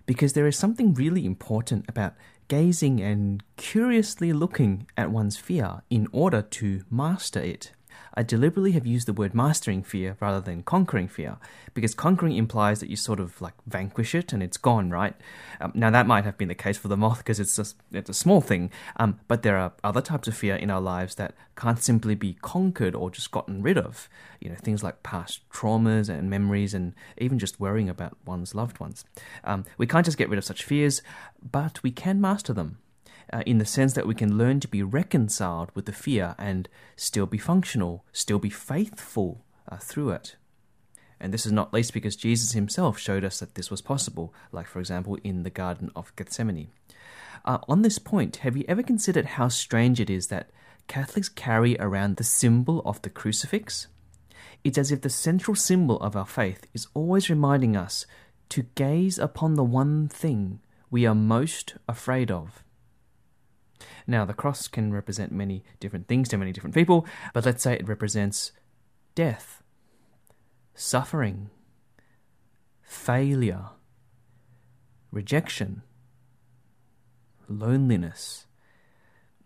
Because 0.09 0.33
there 0.33 0.47
is 0.47 0.57
something 0.57 0.95
really 0.95 1.27
important 1.27 1.85
about 1.87 2.15
gazing 2.49 2.99
and 2.99 3.43
curiously 3.59 4.33
looking 4.33 4.87
at 4.97 5.11
one's 5.11 5.37
fear 5.37 5.83
in 5.91 6.09
order 6.13 6.41
to 6.41 6.83
master 6.91 7.41
it. 7.41 7.73
I 8.15 8.23
deliberately 8.23 8.73
have 8.73 8.87
used 8.87 9.07
the 9.07 9.13
word 9.13 9.35
mastering 9.35 9.83
fear 9.83 10.17
rather 10.21 10.41
than 10.41 10.63
conquering 10.63 11.09
fear, 11.09 11.37
because 11.75 11.95
conquering 11.95 12.37
implies 12.37 12.81
that 12.81 12.91
you 12.91 12.97
sort 12.97 13.21
of 13.21 13.41
like 13.41 13.55
vanquish 13.67 14.15
it 14.15 14.33
and 14.33 14.43
it's 14.43 14.57
gone, 14.57 14.91
right? 14.91 15.15
Um, 15.61 15.73
now 15.75 15.91
that 15.91 16.07
might 16.07 16.25
have 16.25 16.39
been 16.39 16.49
the 16.49 16.55
case 16.55 16.79
for 16.79 16.89
the 16.89 16.97
moth 16.97 17.19
because 17.19 17.41
it's 17.41 17.59
a, 17.59 17.67
it's 17.93 18.11
a 18.11 18.15
small 18.15 18.41
thing, 18.41 18.71
um, 18.97 19.21
but 19.29 19.43
there 19.43 19.57
are 19.57 19.73
other 19.85 20.01
types 20.01 20.29
of 20.29 20.37
fear 20.37 20.57
in 20.57 20.71
our 20.71 20.81
lives 20.81 21.15
that 21.17 21.35
can't 21.57 21.83
simply 21.83 22.15
be 22.15 22.35
conquered 22.35 22.95
or 22.95 23.11
just 23.11 23.31
gotten 23.31 23.63
rid 23.63 23.79
of. 23.79 24.09
You 24.41 24.51
know, 24.51 24.57
things 24.57 24.83
like 24.83 25.03
past 25.03 25.49
traumas 25.51 26.09
and 26.09 26.31
memories, 26.31 26.75
and 26.75 26.95
even 27.19 27.39
just 27.39 27.61
worrying 27.61 27.89
about 27.89 28.17
one's 28.25 28.55
loved 28.55 28.81
ones. 28.81 29.05
Um, 29.45 29.65
we 29.77 29.87
can't 29.87 30.05
just 30.05 30.19
get 30.19 30.29
rid 30.29 30.39
of 30.39 30.45
such 30.45 30.65
fears, 30.65 31.03
but 31.43 31.83
we 31.83 31.91
can 31.91 32.21
master 32.21 32.53
them 32.53 32.79
uh, 33.33 33.43
in 33.47 33.59
the 33.59 33.65
sense 33.65 33.93
that 33.95 34.07
we 34.07 34.15
can 34.15 34.39
learn 34.39 34.61
to 34.61 34.69
be 34.69 34.83
reconciled 34.83 35.71
with 35.75 35.87
the 35.87 35.93
fear 35.93 36.35
and 36.39 36.69
still 36.97 37.27
be 37.27 37.39
functional, 37.39 38.05
still 38.13 38.39
be 38.39 38.51
faithful 38.51 39.45
uh, 39.71 39.77
through 39.77 40.11
it. 40.11 40.37
And 41.21 41.35
this 41.35 41.47
is 41.47 41.53
not 41.53 41.75
least 41.75 41.93
because 41.93 42.17
Jesus 42.17 42.53
himself 42.53 42.99
showed 42.99 43.25
us 43.25 43.41
that 43.41 43.55
this 43.55 43.71
was 43.71 43.81
possible, 43.81 44.33
like, 44.53 44.67
for 44.67 44.79
example, 44.79 45.19
in 45.25 45.43
the 45.43 45.51
Garden 45.51 45.91
of 45.97 46.15
Gethsemane. 46.17 46.69
Uh, 47.45 47.59
on 47.69 47.83
this 47.83 47.99
point, 47.99 48.37
have 48.37 48.57
you 48.57 48.65
ever 48.69 48.83
considered 48.83 49.27
how 49.27 49.49
strange 49.49 50.01
it 50.01 50.11
is 50.11 50.29
that 50.29 50.51
Catholics 50.87 51.29
carry 51.29 51.77
around 51.79 52.17
the 52.17 52.25
symbol 52.25 52.83
of 52.85 53.03
the 53.03 53.11
crucifix? 53.11 53.89
It's 54.65 54.79
as 54.79 54.93
if 54.93 55.03
the 55.03 55.11
central 55.11 55.55
symbol 55.55 56.01
of 56.01 56.17
our 56.17 56.27
faith 56.27 56.67
is 56.73 56.89
always 56.95 57.31
reminding 57.31 57.77
us 57.77 58.07
to 58.51 58.67
gaze 58.75 59.19
upon 59.19 59.55
the 59.55 59.65
one 59.65 60.09
thing 60.09 60.61
we 60.91 61.07
are 61.07 61.15
most 61.15 61.75
afraid 61.89 62.31
of. 62.31 62.65
Now, 64.07 64.25
the 64.25 64.35
cross 64.35 64.69
can 64.69 64.93
represent 64.93 65.33
many 65.33 65.65
different 65.81 66.09
things 66.09 66.29
to 66.29 66.39
many 66.39 66.53
different 66.53 66.75
people, 66.75 67.07
but 67.33 67.45
let's 67.45 67.63
say 67.63 67.75
it 67.75 67.89
represents 67.89 68.53
death, 69.15 69.63
suffering, 70.75 71.51
failure, 72.83 73.67
rejection, 75.11 75.83
loneliness, 77.49 78.47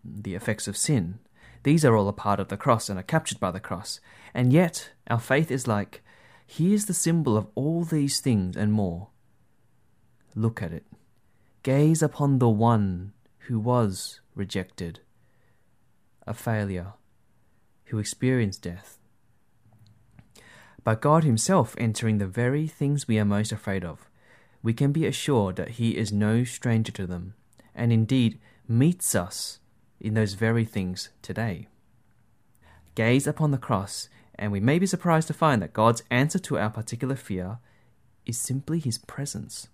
the 0.03 0.35
effects 0.35 0.67
of 0.67 0.77
sin. 0.77 1.19
These 1.63 1.85
are 1.85 1.95
all 1.95 2.09
a 2.09 2.13
part 2.13 2.39
of 2.39 2.49
the 2.49 2.57
cross 2.57 2.89
and 2.89 2.99
are 2.99 3.03
captured 3.03 3.39
by 3.39 3.51
the 3.51 3.59
cross. 3.59 3.99
And 4.33 4.51
yet, 4.51 4.91
our 5.09 5.19
faith 5.19 5.49
is 5.49 5.67
like, 5.67 6.03
here's 6.45 6.85
the 6.85 6.93
symbol 6.93 7.37
of 7.37 7.47
all 7.55 7.83
these 7.83 8.19
things 8.19 8.57
and 8.57 8.73
more. 8.73 9.07
Look 10.35 10.61
at 10.61 10.73
it. 10.73 10.85
Gaze 11.63 12.03
upon 12.03 12.39
the 12.39 12.49
one 12.49 13.13
who 13.47 13.59
was 13.59 14.19
rejected, 14.35 14.99
a 16.25 16.33
failure, 16.33 16.93
who 17.85 17.99
experienced 17.99 18.61
death. 18.61 18.97
By 20.83 20.95
God 20.95 21.23
Himself 21.23 21.75
entering 21.77 22.17
the 22.17 22.27
very 22.27 22.67
things 22.67 23.07
we 23.07 23.19
are 23.19 23.25
most 23.25 23.51
afraid 23.51 23.83
of, 23.83 24.09
we 24.61 24.73
can 24.73 24.91
be 24.91 25.05
assured 25.05 25.57
that 25.57 25.71
He 25.71 25.97
is 25.97 26.11
no 26.11 26.43
stranger 26.43 26.91
to 26.93 27.05
them, 27.05 27.33
and 27.75 27.91
indeed 27.91 28.39
meets 28.67 29.13
us 29.13 29.59
in 29.99 30.13
those 30.13 30.33
very 30.33 30.65
things 30.65 31.09
today. 31.21 31.67
Gaze 32.95 33.27
upon 33.27 33.51
the 33.51 33.57
cross, 33.57 34.07
and 34.35 34.51
we 34.51 34.59
may 34.59 34.79
be 34.79 34.85
surprised 34.85 35.27
to 35.27 35.33
find 35.33 35.61
that 35.61 35.73
God's 35.73 36.03
answer 36.09 36.39
to 36.39 36.57
our 36.57 36.69
particular 36.69 37.15
fear 37.15 37.57
is 38.25 38.37
simply 38.37 38.79
His 38.79 38.97
presence. 38.97 39.67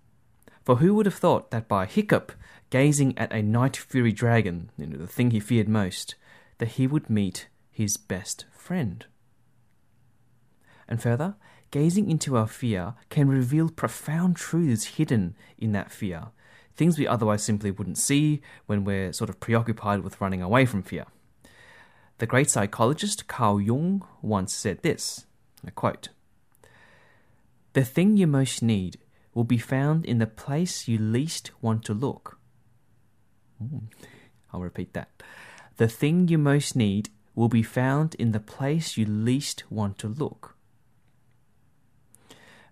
For 0.63 0.77
who 0.77 0.93
would 0.93 1.05
have 1.05 1.15
thought 1.15 1.51
that 1.51 1.67
by 1.67 1.85
hiccup, 1.85 2.31
gazing 2.69 3.17
at 3.17 3.31
a 3.31 3.41
night 3.41 3.75
fury 3.75 4.11
dragon, 4.11 4.69
you 4.77 4.87
know, 4.87 4.97
the 4.97 5.07
thing 5.07 5.31
he 5.31 5.39
feared 5.39 5.69
most, 5.69 6.15
that 6.57 6.69
he 6.69 6.87
would 6.87 7.09
meet 7.09 7.47
his 7.71 7.97
best 7.97 8.45
friend? 8.51 9.05
And 10.87 11.01
further, 11.01 11.35
gazing 11.71 12.09
into 12.09 12.35
our 12.35 12.47
fear 12.47 12.95
can 13.09 13.29
reveal 13.29 13.69
profound 13.69 14.35
truths 14.35 14.97
hidden 14.97 15.35
in 15.57 15.71
that 15.73 15.91
fear, 15.91 16.27
things 16.75 16.97
we 16.97 17.07
otherwise 17.07 17.43
simply 17.43 17.71
wouldn't 17.71 17.97
see 17.97 18.41
when 18.65 18.83
we're 18.83 19.13
sort 19.13 19.29
of 19.29 19.39
preoccupied 19.39 20.01
with 20.01 20.19
running 20.21 20.41
away 20.41 20.65
from 20.65 20.81
fear. 20.81 21.05
The 22.19 22.25
great 22.25 22.49
psychologist 22.49 23.27
Carl 23.27 23.61
Jung 23.61 24.03
once 24.21 24.53
said 24.53 24.81
this 24.81 25.25
I 25.65 25.69
quote, 25.71 26.09
The 27.73 27.83
thing 27.83 28.17
you 28.17 28.27
most 28.27 28.61
need 28.61 28.97
will 29.33 29.43
be 29.43 29.57
found 29.57 30.05
in 30.05 30.17
the 30.17 30.27
place 30.27 30.87
you 30.87 30.97
least 30.97 31.51
want 31.61 31.83
to 31.85 31.93
look. 31.93 32.38
I'll 34.53 34.61
repeat 34.61 34.93
that. 34.93 35.09
The 35.77 35.87
thing 35.87 36.27
you 36.27 36.37
most 36.37 36.75
need 36.75 37.09
will 37.35 37.49
be 37.49 37.63
found 37.63 38.15
in 38.15 38.31
the 38.31 38.39
place 38.39 38.97
you 38.97 39.05
least 39.05 39.63
want 39.69 39.97
to 39.99 40.07
look. 40.07 40.55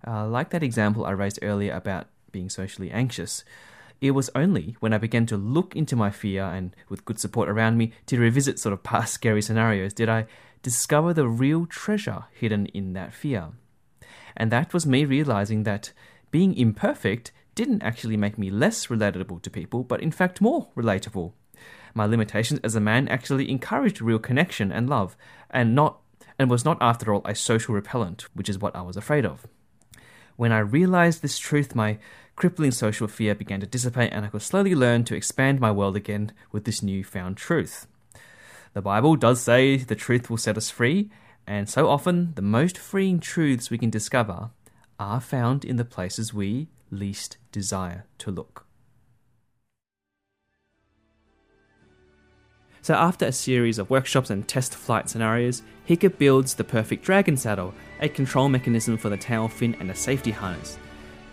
Uh, 0.06 0.28
like 0.28 0.50
that 0.50 0.64
example 0.64 1.06
I 1.06 1.12
raised 1.12 1.40
earlier 1.42 1.74
about 1.74 2.08
being 2.32 2.50
socially 2.50 2.92
anxious, 2.92 3.44
it 4.00 4.12
was 4.12 4.30
only 4.36 4.76
when 4.80 4.94
I 4.94 4.98
began 4.98 5.26
to 5.28 5.38
look 5.38 5.76
into 5.76 5.96
my 5.96 6.12
fear 6.12 6.44
and 6.44 6.76
with 6.90 7.06
good 7.06 7.20
support 7.20 7.50
around 7.50 7.78
me 7.78 7.94
to 8.06 8.20
revisit 8.20 8.60
sort 8.60 8.74
of 8.74 8.84
past 8.84 9.14
scary 9.14 9.42
scenarios 9.42 9.94
did 9.94 10.10
I 10.10 10.28
discover 10.62 11.14
the 11.14 11.28
real 11.28 11.66
treasure 11.66 12.26
hidden 12.32 12.68
in 12.68 12.94
that 12.94 13.14
fear. 13.14 13.50
And 14.36 14.52
that 14.52 14.74
was 14.74 14.86
me 14.86 15.06
realizing 15.06 15.64
that 15.64 15.94
being 16.30 16.56
imperfect 16.56 17.32
didn't 17.58 17.82
actually 17.82 18.16
make 18.16 18.38
me 18.38 18.52
less 18.52 18.86
relatable 18.86 19.42
to 19.42 19.50
people, 19.50 19.84
but 19.84 20.00
in 20.00 20.12
fact 20.12 20.40
more 20.40 20.68
relatable. 20.78 21.34
My 21.96 22.06
limitations 22.06 22.60
as 22.64 22.76
a 22.76 22.80
man 22.80 23.08
actually 23.08 23.50
encouraged 23.50 24.00
real 24.00 24.20
connection 24.20 24.72
and 24.72 24.88
love, 24.88 25.18
and 25.50 25.74
not 25.74 25.98
and 26.38 26.52
was 26.52 26.64
not 26.64 26.78
after 26.80 27.12
all 27.12 27.24
a 27.26 27.34
social 27.34 27.74
repellent, 27.74 28.28
which 28.36 28.48
is 28.48 28.60
what 28.60 28.76
I 28.76 28.84
was 28.84 28.96
afraid 28.96 29.26
of. 29.26 29.48
When 30.36 30.52
I 30.52 30.60
realized 30.60 31.24
this 31.24 31.40
truth, 31.40 31.74
my 31.74 31.98
crippling 32.36 32.70
social 32.70 33.08
fear 33.08 33.34
began 33.34 33.60
to 33.62 33.66
dissipate, 33.66 34.14
and 34.14 34.24
I 34.24 34.28
could 34.28 34.44
slowly 34.44 34.76
learn 34.76 35.04
to 35.06 35.16
expand 35.16 35.60
my 35.60 35.72
world 35.72 35.96
again 35.96 36.34
with 36.52 36.66
this 36.66 36.84
newfound 36.84 37.38
truth. 37.38 37.88
The 38.74 38.84
Bible 38.84 39.16
does 39.16 39.42
say 39.42 39.78
the 39.78 39.96
truth 39.96 40.30
will 40.30 40.38
set 40.38 40.58
us 40.58 40.70
free, 40.70 41.10
and 41.48 41.68
so 41.68 41.90
often 41.90 42.34
the 42.36 42.44
most 42.44 42.78
freeing 42.78 43.20
truths 43.20 43.72
we 43.72 43.80
can 43.80 43.90
discover 43.90 44.52
are 45.00 45.20
found 45.20 45.66
in 45.66 45.78
the 45.78 45.86
places 45.86 46.36
we 46.36 46.68
least 46.92 47.38
desire 47.52 48.06
to 48.20 48.32
look. 48.32 48.66
So, 52.82 52.94
after 52.94 53.26
a 53.26 53.34
series 53.34 53.80
of 53.80 53.90
workshops 53.90 54.30
and 54.30 54.48
test 54.48 54.74
flight 54.74 55.10
scenarios, 55.10 55.62
Hiccup 55.84 56.18
builds 56.18 56.56
the 56.56 56.64
perfect 56.64 57.04
dragon 57.04 57.36
saddle, 57.36 57.74
a 58.00 58.08
control 58.08 58.48
mechanism 58.48 58.98
for 58.98 59.10
the 59.10 59.18
tail 59.18 59.50
fin, 59.50 59.76
and 59.82 59.92
a 59.92 59.96
safety 59.96 60.32
harness. 60.32 60.78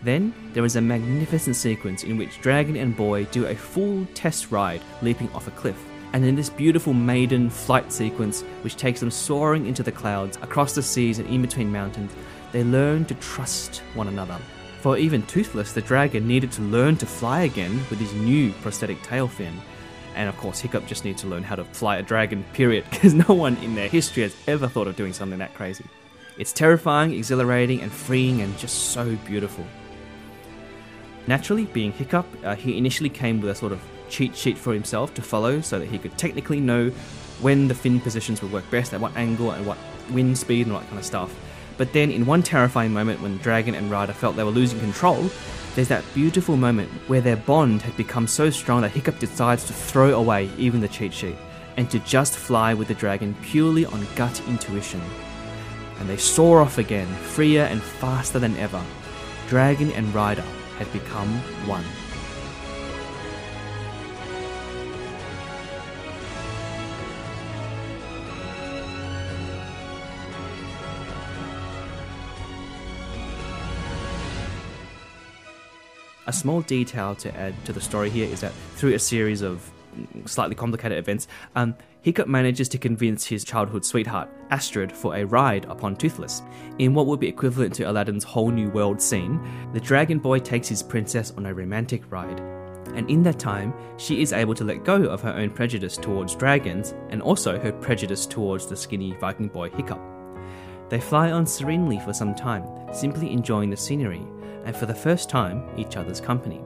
Then, 0.02 0.34
there 0.52 0.64
is 0.64 0.76
a 0.76 0.80
magnificent 0.80 1.56
sequence 1.56 2.02
in 2.02 2.18
which 2.18 2.40
Dragon 2.40 2.76
and 2.76 2.96
Boy 2.96 3.24
do 3.26 3.46
a 3.46 3.54
full 3.54 4.04
test 4.14 4.50
ride 4.50 4.82
leaping 5.00 5.30
off 5.32 5.46
a 5.46 5.52
cliff. 5.52 5.80
And 6.12 6.24
in 6.24 6.34
this 6.34 6.50
beautiful 6.50 6.92
maiden 6.92 7.48
flight 7.48 7.92
sequence, 7.92 8.42
which 8.62 8.76
takes 8.76 9.00
them 9.00 9.10
soaring 9.10 9.66
into 9.66 9.82
the 9.82 9.92
clouds, 9.92 10.36
across 10.42 10.74
the 10.74 10.82
seas, 10.82 11.20
and 11.20 11.28
in 11.28 11.40
between 11.40 11.72
mountains, 11.72 12.12
they 12.52 12.64
learn 12.64 13.04
to 13.06 13.14
trust 13.14 13.78
one 13.94 14.08
another. 14.08 14.38
For 14.84 14.98
even 14.98 15.22
Toothless, 15.22 15.72
the 15.72 15.80
dragon 15.80 16.28
needed 16.28 16.52
to 16.52 16.60
learn 16.60 16.98
to 16.98 17.06
fly 17.06 17.44
again 17.44 17.74
with 17.88 17.98
his 17.98 18.12
new 18.12 18.52
prosthetic 18.60 19.00
tail 19.02 19.26
fin. 19.26 19.58
And 20.14 20.28
of 20.28 20.36
course, 20.36 20.60
Hiccup 20.60 20.86
just 20.86 21.06
needs 21.06 21.22
to 21.22 21.26
learn 21.26 21.42
how 21.42 21.54
to 21.54 21.64
fly 21.64 21.96
a 21.96 22.02
dragon, 22.02 22.44
period, 22.52 22.84
because 22.90 23.14
no 23.14 23.32
one 23.32 23.56
in 23.62 23.74
their 23.74 23.88
history 23.88 24.24
has 24.24 24.36
ever 24.46 24.68
thought 24.68 24.86
of 24.86 24.94
doing 24.94 25.14
something 25.14 25.38
that 25.38 25.54
crazy. 25.54 25.86
It's 26.36 26.52
terrifying, 26.52 27.14
exhilarating, 27.14 27.80
and 27.80 27.90
freeing, 27.90 28.42
and 28.42 28.58
just 28.58 28.90
so 28.90 29.16
beautiful. 29.24 29.64
Naturally, 31.26 31.64
being 31.64 31.90
Hiccup, 31.90 32.26
uh, 32.44 32.54
he 32.54 32.76
initially 32.76 33.08
came 33.08 33.40
with 33.40 33.52
a 33.52 33.54
sort 33.54 33.72
of 33.72 33.80
cheat 34.10 34.36
sheet 34.36 34.58
for 34.58 34.74
himself 34.74 35.14
to 35.14 35.22
follow 35.22 35.62
so 35.62 35.78
that 35.78 35.88
he 35.88 35.98
could 35.98 36.18
technically 36.18 36.60
know 36.60 36.90
when 37.40 37.68
the 37.68 37.74
fin 37.74 38.00
positions 38.00 38.42
would 38.42 38.52
work 38.52 38.70
best, 38.70 38.92
at 38.92 39.00
what 39.00 39.16
angle, 39.16 39.52
and 39.52 39.64
what 39.64 39.78
wind 40.10 40.36
speed, 40.36 40.66
and 40.66 40.74
all 40.74 40.80
that 40.80 40.88
kind 40.88 40.98
of 40.98 41.06
stuff. 41.06 41.34
But 41.76 41.92
then, 41.92 42.10
in 42.10 42.26
one 42.26 42.42
terrifying 42.42 42.92
moment 42.92 43.20
when 43.20 43.38
Dragon 43.38 43.74
and 43.74 43.90
Rider 43.90 44.12
felt 44.12 44.36
they 44.36 44.44
were 44.44 44.50
losing 44.50 44.80
control, 44.80 45.28
there's 45.74 45.88
that 45.88 46.04
beautiful 46.14 46.56
moment 46.56 46.88
where 47.08 47.20
their 47.20 47.36
bond 47.36 47.82
had 47.82 47.96
become 47.96 48.28
so 48.28 48.48
strong 48.50 48.82
that 48.82 48.92
Hiccup 48.92 49.18
decides 49.18 49.64
to 49.64 49.72
throw 49.72 50.14
away 50.14 50.50
even 50.56 50.80
the 50.80 50.88
cheat 50.88 51.12
sheet 51.12 51.36
and 51.76 51.90
to 51.90 51.98
just 52.00 52.36
fly 52.36 52.74
with 52.74 52.86
the 52.88 52.94
dragon 52.94 53.34
purely 53.42 53.84
on 53.84 54.06
gut 54.14 54.40
intuition. 54.46 55.02
And 55.98 56.08
they 56.08 56.16
soar 56.16 56.60
off 56.60 56.78
again, 56.78 57.08
freer 57.08 57.62
and 57.62 57.82
faster 57.82 58.38
than 58.38 58.56
ever. 58.56 58.82
Dragon 59.48 59.90
and 59.92 60.14
Rider 60.14 60.44
had 60.78 60.92
become 60.92 61.28
one. 61.66 61.84
A 76.26 76.32
small 76.32 76.62
detail 76.62 77.14
to 77.16 77.36
add 77.36 77.54
to 77.66 77.72
the 77.72 77.80
story 77.80 78.08
here 78.08 78.26
is 78.26 78.40
that 78.40 78.52
through 78.76 78.94
a 78.94 78.98
series 78.98 79.42
of 79.42 79.70
slightly 80.24 80.54
complicated 80.54 80.96
events, 80.96 81.28
um, 81.54 81.76
Hiccup 82.00 82.28
manages 82.28 82.68
to 82.70 82.78
convince 82.78 83.26
his 83.26 83.44
childhood 83.44 83.84
sweetheart, 83.84 84.30
Astrid, 84.50 84.90
for 84.90 85.14
a 85.16 85.24
ride 85.24 85.66
upon 85.66 85.96
Toothless. 85.96 86.42
In 86.78 86.94
what 86.94 87.06
would 87.06 87.20
be 87.20 87.28
equivalent 87.28 87.74
to 87.74 87.90
Aladdin's 87.90 88.24
whole 88.24 88.50
new 88.50 88.70
world 88.70 89.00
scene, 89.02 89.38
the 89.72 89.80
dragon 89.80 90.18
boy 90.18 90.38
takes 90.38 90.68
his 90.68 90.82
princess 90.82 91.32
on 91.36 91.46
a 91.46 91.54
romantic 91.54 92.10
ride. 92.10 92.40
And 92.94 93.08
in 93.10 93.22
that 93.24 93.38
time, 93.38 93.74
she 93.98 94.22
is 94.22 94.32
able 94.32 94.54
to 94.54 94.64
let 94.64 94.84
go 94.84 95.04
of 95.04 95.20
her 95.20 95.32
own 95.32 95.50
prejudice 95.50 95.96
towards 95.96 96.34
dragons 96.34 96.94
and 97.10 97.20
also 97.20 97.58
her 97.58 97.72
prejudice 97.72 98.24
towards 98.26 98.66
the 98.66 98.76
skinny 98.76 99.12
Viking 99.20 99.48
boy 99.48 99.70
Hiccup. 99.70 100.00
They 100.88 101.00
fly 101.00 101.32
on 101.32 101.46
serenely 101.46 101.98
for 102.00 102.12
some 102.12 102.34
time, 102.34 102.66
simply 102.94 103.32
enjoying 103.32 103.70
the 103.70 103.76
scenery, 103.76 104.26
and 104.64 104.76
for 104.76 104.86
the 104.86 104.94
first 104.94 105.28
time, 105.28 105.68
each 105.76 105.96
other's 105.96 106.20
company. 106.20 106.62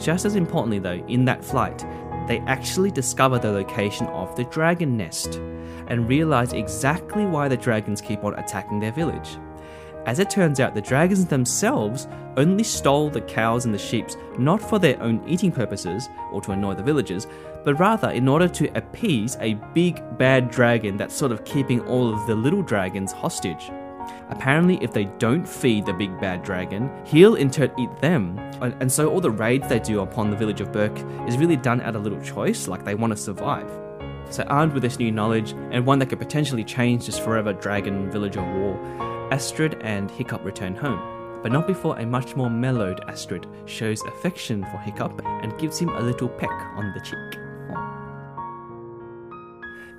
Just 0.00 0.24
as 0.24 0.36
importantly, 0.36 0.78
though, 0.78 1.04
in 1.08 1.24
that 1.26 1.44
flight, 1.44 1.84
they 2.26 2.38
actually 2.40 2.90
discover 2.90 3.38
the 3.38 3.50
location 3.50 4.06
of 4.08 4.34
the 4.36 4.44
dragon 4.44 4.96
nest 4.96 5.34
and 5.88 6.08
realize 6.08 6.52
exactly 6.52 7.26
why 7.26 7.48
the 7.48 7.56
dragons 7.56 8.00
keep 8.00 8.24
on 8.24 8.34
attacking 8.34 8.80
their 8.80 8.92
village. 8.92 9.36
As 10.06 10.18
it 10.18 10.30
turns 10.30 10.58
out, 10.58 10.74
the 10.74 10.80
dragons 10.80 11.26
themselves 11.26 12.08
only 12.36 12.64
stole 12.64 13.10
the 13.10 13.20
cows 13.20 13.66
and 13.66 13.74
the 13.74 13.78
sheep 13.78 14.06
not 14.38 14.60
for 14.60 14.78
their 14.78 15.00
own 15.00 15.22
eating 15.28 15.52
purposes 15.52 16.08
or 16.32 16.40
to 16.40 16.52
annoy 16.52 16.74
the 16.74 16.82
villagers, 16.82 17.26
but 17.64 17.74
rather 17.74 18.10
in 18.10 18.26
order 18.26 18.48
to 18.48 18.76
appease 18.76 19.36
a 19.40 19.54
big 19.74 20.02
bad 20.18 20.50
dragon 20.50 20.96
that's 20.96 21.14
sort 21.14 21.30
of 21.30 21.44
keeping 21.44 21.80
all 21.82 22.12
of 22.12 22.26
the 22.26 22.34
little 22.34 22.62
dragons 22.62 23.12
hostage. 23.12 23.70
Apparently, 24.30 24.78
if 24.82 24.92
they 24.92 25.04
don't 25.18 25.46
feed 25.46 25.86
the 25.86 25.92
big 25.92 26.18
bad 26.20 26.42
dragon, 26.42 26.90
he'll 27.04 27.34
in 27.34 27.50
turn 27.50 27.70
eat 27.78 27.94
them. 28.00 28.38
And 28.60 28.90
so 28.90 29.10
all 29.10 29.20
the 29.20 29.30
raids 29.30 29.68
they 29.68 29.80
do 29.80 30.00
upon 30.00 30.30
the 30.30 30.36
village 30.36 30.60
of 30.60 30.72
Berk 30.72 30.96
is 31.28 31.36
really 31.36 31.56
done 31.56 31.80
out 31.80 31.96
of 31.96 32.02
little 32.02 32.20
choice, 32.22 32.68
like 32.68 32.84
they 32.84 32.94
want 32.94 33.12
to 33.12 33.16
survive. 33.16 33.70
So 34.30 34.44
armed 34.44 34.72
with 34.72 34.82
this 34.82 34.98
new 34.98 35.10
knowledge, 35.10 35.52
and 35.70 35.84
one 35.84 35.98
that 35.98 36.06
could 36.06 36.18
potentially 36.18 36.64
change 36.64 37.06
this 37.06 37.18
forever 37.18 37.52
dragon 37.52 38.10
villager 38.10 38.42
war, 38.42 39.28
Astrid 39.30 39.78
and 39.82 40.10
Hiccup 40.10 40.44
return 40.44 40.74
home. 40.74 41.40
But 41.42 41.52
not 41.52 41.66
before 41.66 41.98
a 41.98 42.06
much 42.06 42.36
more 42.36 42.48
mellowed 42.48 43.00
Astrid 43.08 43.46
shows 43.66 44.00
affection 44.02 44.62
for 44.64 44.78
Hiccup 44.78 45.20
and 45.24 45.58
gives 45.58 45.78
him 45.78 45.88
a 45.88 46.00
little 46.00 46.28
peck 46.28 46.50
on 46.50 46.92
the 46.94 47.00
cheek. 47.00 47.41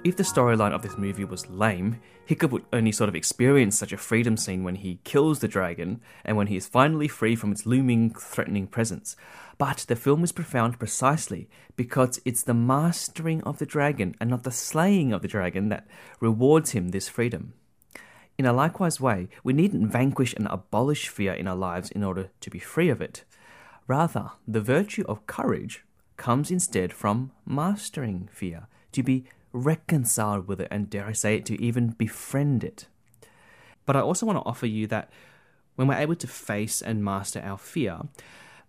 If 0.04 0.18
the 0.18 0.24
storyline 0.24 0.74
of 0.74 0.82
this 0.82 0.98
movie 0.98 1.24
was 1.24 1.50
lame, 1.50 2.02
Hiccup 2.26 2.52
would 2.52 2.66
only 2.74 2.92
sort 2.92 3.08
of 3.08 3.16
experience 3.16 3.78
such 3.78 3.94
a 3.94 3.98
freedom 3.98 4.36
scene 4.36 4.62
when 4.62 4.76
he 4.76 5.00
kills 5.06 5.40
the 5.40 5.48
dragon 5.48 6.02
and 6.26 6.36
when 6.36 6.48
he 6.48 6.58
is 6.58 6.68
finally 6.68 7.08
free 7.08 7.38
from 7.38 7.54
its 7.54 7.66
looming, 7.66 8.14
threatening 8.14 8.68
presence. 8.68 9.16
But 9.58 9.86
the 9.88 9.96
film 9.96 10.26
is 10.26 10.34
profound 10.34 10.78
precisely 10.78 11.50
because 11.78 12.20
it's 12.26 12.44
the 12.44 12.54
mastering 12.54 13.42
of 13.44 13.60
the 13.60 13.66
dragon 13.66 14.14
and 14.20 14.30
not 14.30 14.44
the 14.44 14.52
slaying 14.52 15.14
of 15.14 15.22
the 15.22 15.28
dragon 15.30 15.70
that 15.70 15.88
rewards 16.20 16.72
him 16.72 16.90
this 16.90 17.08
freedom. 17.08 17.54
In 18.38 18.46
a 18.46 18.52
likewise 18.52 19.00
way, 19.00 19.30
we 19.42 19.54
needn't 19.54 19.90
vanquish 19.90 20.34
and 20.34 20.48
abolish 20.48 21.08
fear 21.08 21.32
in 21.32 21.48
our 21.48 21.56
lives 21.56 21.90
in 21.92 22.04
order 22.04 22.30
to 22.42 22.50
be 22.50 22.60
free 22.60 22.90
of 22.90 23.02
it. 23.02 23.24
Rather, 23.88 24.32
the 24.46 24.60
virtue 24.60 25.06
of 25.08 25.28
courage 25.28 25.86
comes 26.18 26.52
instead 26.52 26.92
from 26.92 27.32
mastering 27.46 28.28
fear, 28.34 28.68
to 28.92 29.02
be 29.02 29.26
reconciled 29.54 30.48
with 30.48 30.60
it, 30.60 30.68
and 30.70 30.90
dare 30.90 31.06
I 31.06 31.14
say 31.14 31.38
it, 31.38 31.46
to 31.46 31.62
even 31.62 31.92
befriend 31.92 32.64
it. 32.64 32.88
But 33.86 33.96
I 33.96 34.02
also 34.02 34.26
want 34.26 34.38
to 34.38 34.46
offer 34.46 34.66
you 34.66 34.88
that 34.88 35.10
when 35.76 35.88
we're 35.88 35.96
able 35.96 36.16
to 36.16 36.28
face 36.28 36.82
and 36.82 37.04
master 37.04 37.42
our 37.42 37.58
fear, 37.58 38.02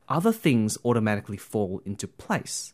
other 0.08 0.32
things 0.32 0.78
automatically 0.84 1.36
fall 1.36 1.80
into 1.84 2.06
place. 2.06 2.72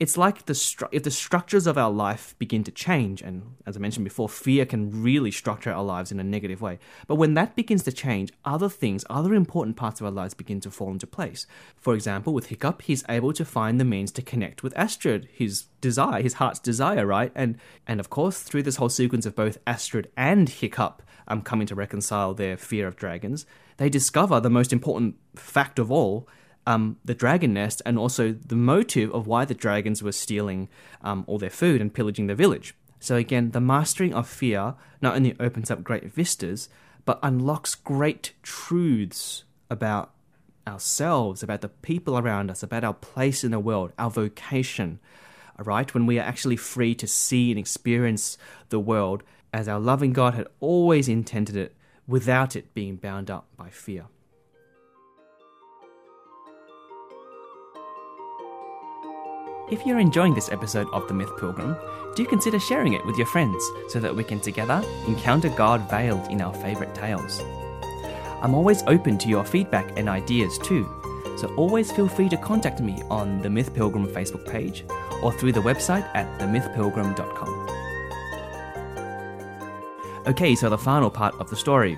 It's 0.00 0.16
like 0.16 0.46
the 0.46 0.52
stru- 0.52 0.88
if 0.92 1.02
the 1.02 1.10
structures 1.10 1.66
of 1.66 1.78
our 1.78 1.90
life 1.90 2.34
begin 2.38 2.64
to 2.64 2.72
change, 2.72 3.22
and 3.22 3.54
as 3.66 3.76
I 3.76 3.80
mentioned 3.80 4.04
before, 4.04 4.28
fear 4.28 4.66
can 4.66 5.02
really 5.02 5.30
structure 5.30 5.72
our 5.72 5.84
lives 5.84 6.10
in 6.12 6.20
a 6.20 6.24
negative 6.24 6.60
way. 6.60 6.78
But 7.06 7.16
when 7.16 7.34
that 7.34 7.56
begins 7.56 7.82
to 7.84 7.92
change, 7.92 8.32
other 8.44 8.68
things, 8.68 9.04
other 9.08 9.34
important 9.34 9.76
parts 9.76 10.00
of 10.00 10.06
our 10.06 10.12
lives 10.12 10.34
begin 10.34 10.60
to 10.60 10.70
fall 10.70 10.90
into 10.90 11.06
place. 11.06 11.46
For 11.76 11.94
example, 11.94 12.32
with 12.32 12.46
Hiccup, 12.46 12.82
he's 12.82 13.04
able 13.08 13.32
to 13.32 13.44
find 13.44 13.80
the 13.80 13.84
means 13.84 14.10
to 14.12 14.22
connect 14.22 14.62
with 14.62 14.76
Astrid, 14.76 15.28
his 15.32 15.64
desire, 15.80 16.22
his 16.22 16.34
heart's 16.34 16.58
desire, 16.58 17.06
right? 17.06 17.32
And 17.34 17.58
and 17.86 18.00
of 18.00 18.10
course, 18.10 18.42
through 18.42 18.64
this 18.64 18.76
whole 18.76 18.88
sequence 18.88 19.26
of 19.26 19.34
both 19.34 19.58
Astrid 19.66 20.10
and 20.16 20.48
Hiccup 20.48 21.02
um, 21.28 21.42
coming 21.42 21.66
to 21.66 21.74
reconcile 21.74 22.34
their 22.34 22.56
fear 22.56 22.86
of 22.86 22.96
dragons, 22.96 23.46
they 23.76 23.88
discover 23.88 24.40
the 24.40 24.50
most 24.50 24.72
important 24.72 25.16
fact 25.36 25.78
of 25.78 25.90
all 25.90 26.28
um, 26.66 26.96
the 27.04 27.14
dragon 27.14 27.54
nest 27.54 27.82
and 27.84 27.98
also 27.98 28.32
the 28.32 28.56
motive 28.56 29.12
of 29.12 29.26
why 29.26 29.44
the 29.44 29.54
dragons 29.54 30.02
were 30.02 30.12
stealing 30.12 30.68
um, 31.02 31.24
all 31.26 31.38
their 31.38 31.50
food 31.50 31.80
and 31.80 31.92
pillaging 31.92 32.26
the 32.26 32.34
village. 32.34 32.74
So, 33.00 33.16
again, 33.16 33.50
the 33.50 33.60
mastering 33.60 34.14
of 34.14 34.28
fear 34.28 34.74
not 35.02 35.14
only 35.14 35.36
opens 35.38 35.70
up 35.70 35.84
great 35.84 36.10
vistas, 36.12 36.68
but 37.04 37.18
unlocks 37.22 37.74
great 37.74 38.32
truths 38.42 39.44
about 39.68 40.12
ourselves, 40.66 41.42
about 41.42 41.60
the 41.60 41.68
people 41.68 42.16
around 42.16 42.50
us, 42.50 42.62
about 42.62 42.84
our 42.84 42.94
place 42.94 43.44
in 43.44 43.50
the 43.50 43.58
world, 43.58 43.92
our 43.98 44.10
vocation. 44.10 45.00
Right, 45.58 45.92
when 45.92 46.06
we 46.06 46.18
are 46.18 46.22
actually 46.22 46.56
free 46.56 46.94
to 46.96 47.06
see 47.06 47.50
and 47.50 47.58
experience 47.60 48.38
the 48.70 48.80
world 48.80 49.22
as 49.52 49.68
our 49.68 49.78
loving 49.78 50.12
God 50.12 50.34
had 50.34 50.48
always 50.58 51.08
intended 51.08 51.56
it 51.56 51.76
without 52.08 52.56
it 52.56 52.74
being 52.74 52.96
bound 52.96 53.30
up 53.30 53.46
by 53.56 53.68
fear. 53.68 54.06
If 59.70 59.86
you're 59.86 59.98
enjoying 59.98 60.34
this 60.34 60.52
episode 60.52 60.88
of 60.92 61.08
The 61.08 61.14
Myth 61.14 61.34
Pilgrim, 61.38 61.74
do 62.14 62.26
consider 62.26 62.60
sharing 62.60 62.92
it 62.92 63.06
with 63.06 63.16
your 63.16 63.26
friends 63.26 63.64
so 63.88 63.98
that 63.98 64.14
we 64.14 64.22
can 64.22 64.38
together 64.38 64.84
encounter 65.06 65.48
God 65.48 65.88
veiled 65.88 66.30
in 66.30 66.42
our 66.42 66.52
favourite 66.52 66.94
tales. 66.94 67.40
I'm 68.42 68.54
always 68.54 68.82
open 68.82 69.16
to 69.16 69.28
your 69.28 69.42
feedback 69.42 69.98
and 69.98 70.06
ideas 70.06 70.58
too, 70.58 70.84
so 71.38 71.50
always 71.56 71.90
feel 71.90 72.08
free 72.08 72.28
to 72.28 72.36
contact 72.36 72.80
me 72.80 73.00
on 73.08 73.40
the 73.40 73.48
Myth 73.48 73.72
Pilgrim 73.74 74.06
Facebook 74.06 74.46
page 74.46 74.84
or 75.22 75.32
through 75.32 75.52
the 75.52 75.62
website 75.62 76.06
at 76.14 76.38
themythpilgrim.com. 76.38 77.68
Okay, 80.26 80.54
so 80.54 80.68
the 80.68 80.76
final 80.76 81.10
part 81.10 81.34
of 81.40 81.48
the 81.48 81.56
story. 81.56 81.96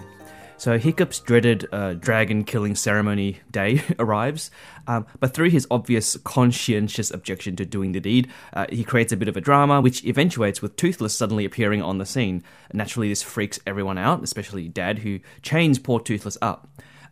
So 0.59 0.79
Hiccup's 0.79 1.21
dreaded 1.21 1.69
uh, 1.71 1.95
dragon 1.95 2.43
killing 2.43 2.75
ceremony 2.75 3.41
day 3.51 3.83
arrives, 3.99 4.51
um, 4.87 5.07
but 5.21 5.35
through 5.35 5.51
his 5.51 5.67
obvious 5.71 6.17
conscientious 6.25 7.11
objection 7.11 7.57
to 7.57 7.67
doing 7.67 7.93
the 7.93 8.01
deed, 8.01 8.33
uh, 8.55 8.65
he 8.71 8.83
creates 8.83 9.13
a 9.13 9.19
bit 9.19 9.29
of 9.29 9.37
a 9.37 9.41
drama, 9.43 9.83
which 9.83 10.03
eventuates 10.05 10.63
with 10.63 10.77
Toothless 10.77 11.15
suddenly 11.15 11.45
appearing 11.45 11.83
on 11.83 11.99
the 11.99 12.07
scene. 12.07 12.43
Naturally, 12.73 13.11
this 13.11 13.23
freaks 13.23 13.61
everyone 13.67 13.99
out, 13.99 14.25
especially 14.25 14.67
Dad, 14.67 15.01
who 15.01 15.21
chains 15.43 15.79
poor 15.79 16.01
Toothless 16.01 16.39
up. 16.41 16.67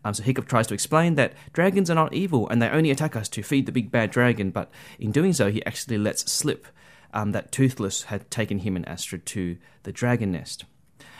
Um, 0.06 0.14
so 0.14 0.22
Hiccup 0.22 0.48
tries 0.48 0.66
to 0.68 0.74
explain 0.74 1.14
that 1.16 1.34
dragons 1.52 1.90
are 1.90 1.94
not 1.94 2.14
evil 2.14 2.48
and 2.48 2.62
they 2.62 2.68
only 2.68 2.90
attack 2.90 3.14
us 3.14 3.28
to 3.30 3.42
feed 3.42 3.66
the 3.66 3.72
big 3.72 3.90
bad 3.90 4.10
dragon, 4.10 4.50
but 4.52 4.70
in 4.98 5.12
doing 5.12 5.34
so, 5.34 5.50
he 5.50 5.64
actually 5.66 5.98
lets 5.98 6.30
slip 6.32 6.66
um, 7.12 7.32
that 7.32 7.52
Toothless 7.52 8.04
had 8.04 8.30
taken 8.30 8.60
him 8.60 8.74
and 8.74 8.88
Astrid 8.88 9.26
to 9.26 9.58
the 9.82 9.92
dragon 9.92 10.32
nest. 10.32 10.64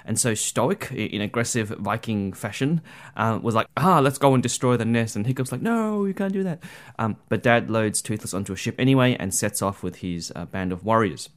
And 0.04 0.18
so 0.18 0.34
Stoic, 0.34 0.92
in 0.92 1.20
aggressive 1.20 1.68
Viking 1.68 2.32
fashion, 2.32 2.82
uh, 3.16 3.38
was 3.42 3.54
like, 3.54 3.66
ah, 3.76 4.00
let's 4.00 4.18
go 4.18 4.34
and 4.34 4.42
destroy 4.42 4.76
the 4.76 4.84
nest. 4.84 5.16
And 5.16 5.26
Hiccup's 5.26 5.50
like, 5.50 5.62
no, 5.62 6.04
you 6.04 6.12
can't 6.12 6.32
do 6.32 6.42
that. 6.42 6.62
Um, 6.98 7.16
but 7.28 7.42
Dad 7.42 7.70
loads 7.70 8.02
Toothless 8.02 8.34
onto 8.34 8.52
a 8.52 8.56
ship 8.56 8.74
anyway 8.78 9.16
and 9.18 9.34
sets 9.34 9.62
off 9.62 9.82
with 9.82 9.96
his 9.96 10.32
uh, 10.36 10.44
band 10.44 10.72
of 10.72 10.84
warriors. 10.84 11.30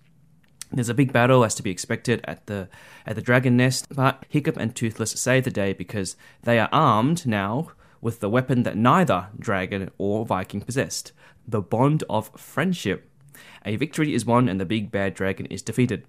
There's 0.72 0.90
a 0.90 0.94
big 0.94 1.14
battle 1.14 1.46
as 1.46 1.56
to 1.56 1.64
be 1.64 1.72
expected 1.72 2.22
at 2.26 2.48
the 2.48 2.68
at 3.06 3.16
the 3.16 3.22
dragon 3.22 3.56
nest, 3.56 3.88
but 3.90 4.26
Hiccup 4.28 4.58
and 4.58 4.76
Toothless 4.76 5.12
save 5.12 5.46
the 5.46 5.52
day 5.52 5.72
because 5.72 6.18
they 6.44 6.60
are 6.60 6.68
armed 6.74 7.26
now 7.26 7.72
with 8.02 8.20
the 8.20 8.30
weapon 8.30 8.64
that 8.64 8.76
neither 8.76 9.28
dragon 9.40 9.92
or 9.98 10.26
Viking 10.26 10.60
possessed, 10.60 11.14
the 11.48 11.62
bond 11.62 12.04
of 12.10 12.30
friendship. 12.38 13.10
A 13.66 13.78
victory 13.78 14.14
is 14.14 14.26
won 14.26 14.50
and 14.50 14.60
the 14.60 14.66
big 14.66 14.92
bad 14.92 15.14
dragon 15.14 15.46
is 15.46 15.62
defeated. 15.62 16.06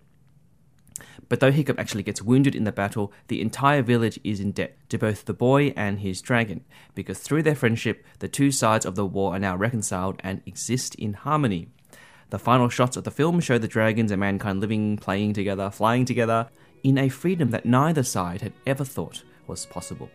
But 1.28 1.40
though 1.40 1.52
Hiccup 1.52 1.78
actually 1.78 2.04
gets 2.04 2.22
wounded 2.22 2.54
in 2.54 2.64
the 2.64 2.72
battle, 2.72 3.12
the 3.28 3.42
entire 3.42 3.82
village 3.82 4.18
is 4.24 4.40
in 4.40 4.52
debt 4.52 4.76
to 4.88 4.98
both 4.98 5.26
the 5.26 5.34
boy 5.34 5.74
and 5.76 6.00
his 6.00 6.22
dragon, 6.22 6.64
because 6.94 7.18
through 7.18 7.42
their 7.42 7.54
friendship, 7.54 8.04
the 8.18 8.28
two 8.28 8.50
sides 8.50 8.86
of 8.86 8.94
the 8.94 9.04
war 9.04 9.34
are 9.34 9.38
now 9.38 9.54
reconciled 9.54 10.16
and 10.24 10.40
exist 10.46 10.94
in 10.94 11.12
harmony. 11.12 11.68
The 12.30 12.38
final 12.38 12.68
shots 12.68 12.96
of 12.96 13.04
the 13.04 13.10
film 13.10 13.40
show 13.40 13.58
the 13.58 13.68
dragons 13.68 14.10
and 14.10 14.20
mankind 14.20 14.60
living, 14.60 14.96
playing 14.96 15.34
together, 15.34 15.70
flying 15.70 16.04
together, 16.04 16.48
in 16.82 16.96
a 16.96 17.08
freedom 17.08 17.50
that 17.50 17.66
neither 17.66 18.02
side 18.02 18.40
had 18.40 18.52
ever 18.66 18.84
thought 18.84 19.22
was 19.46 19.66
possible. 19.66 20.08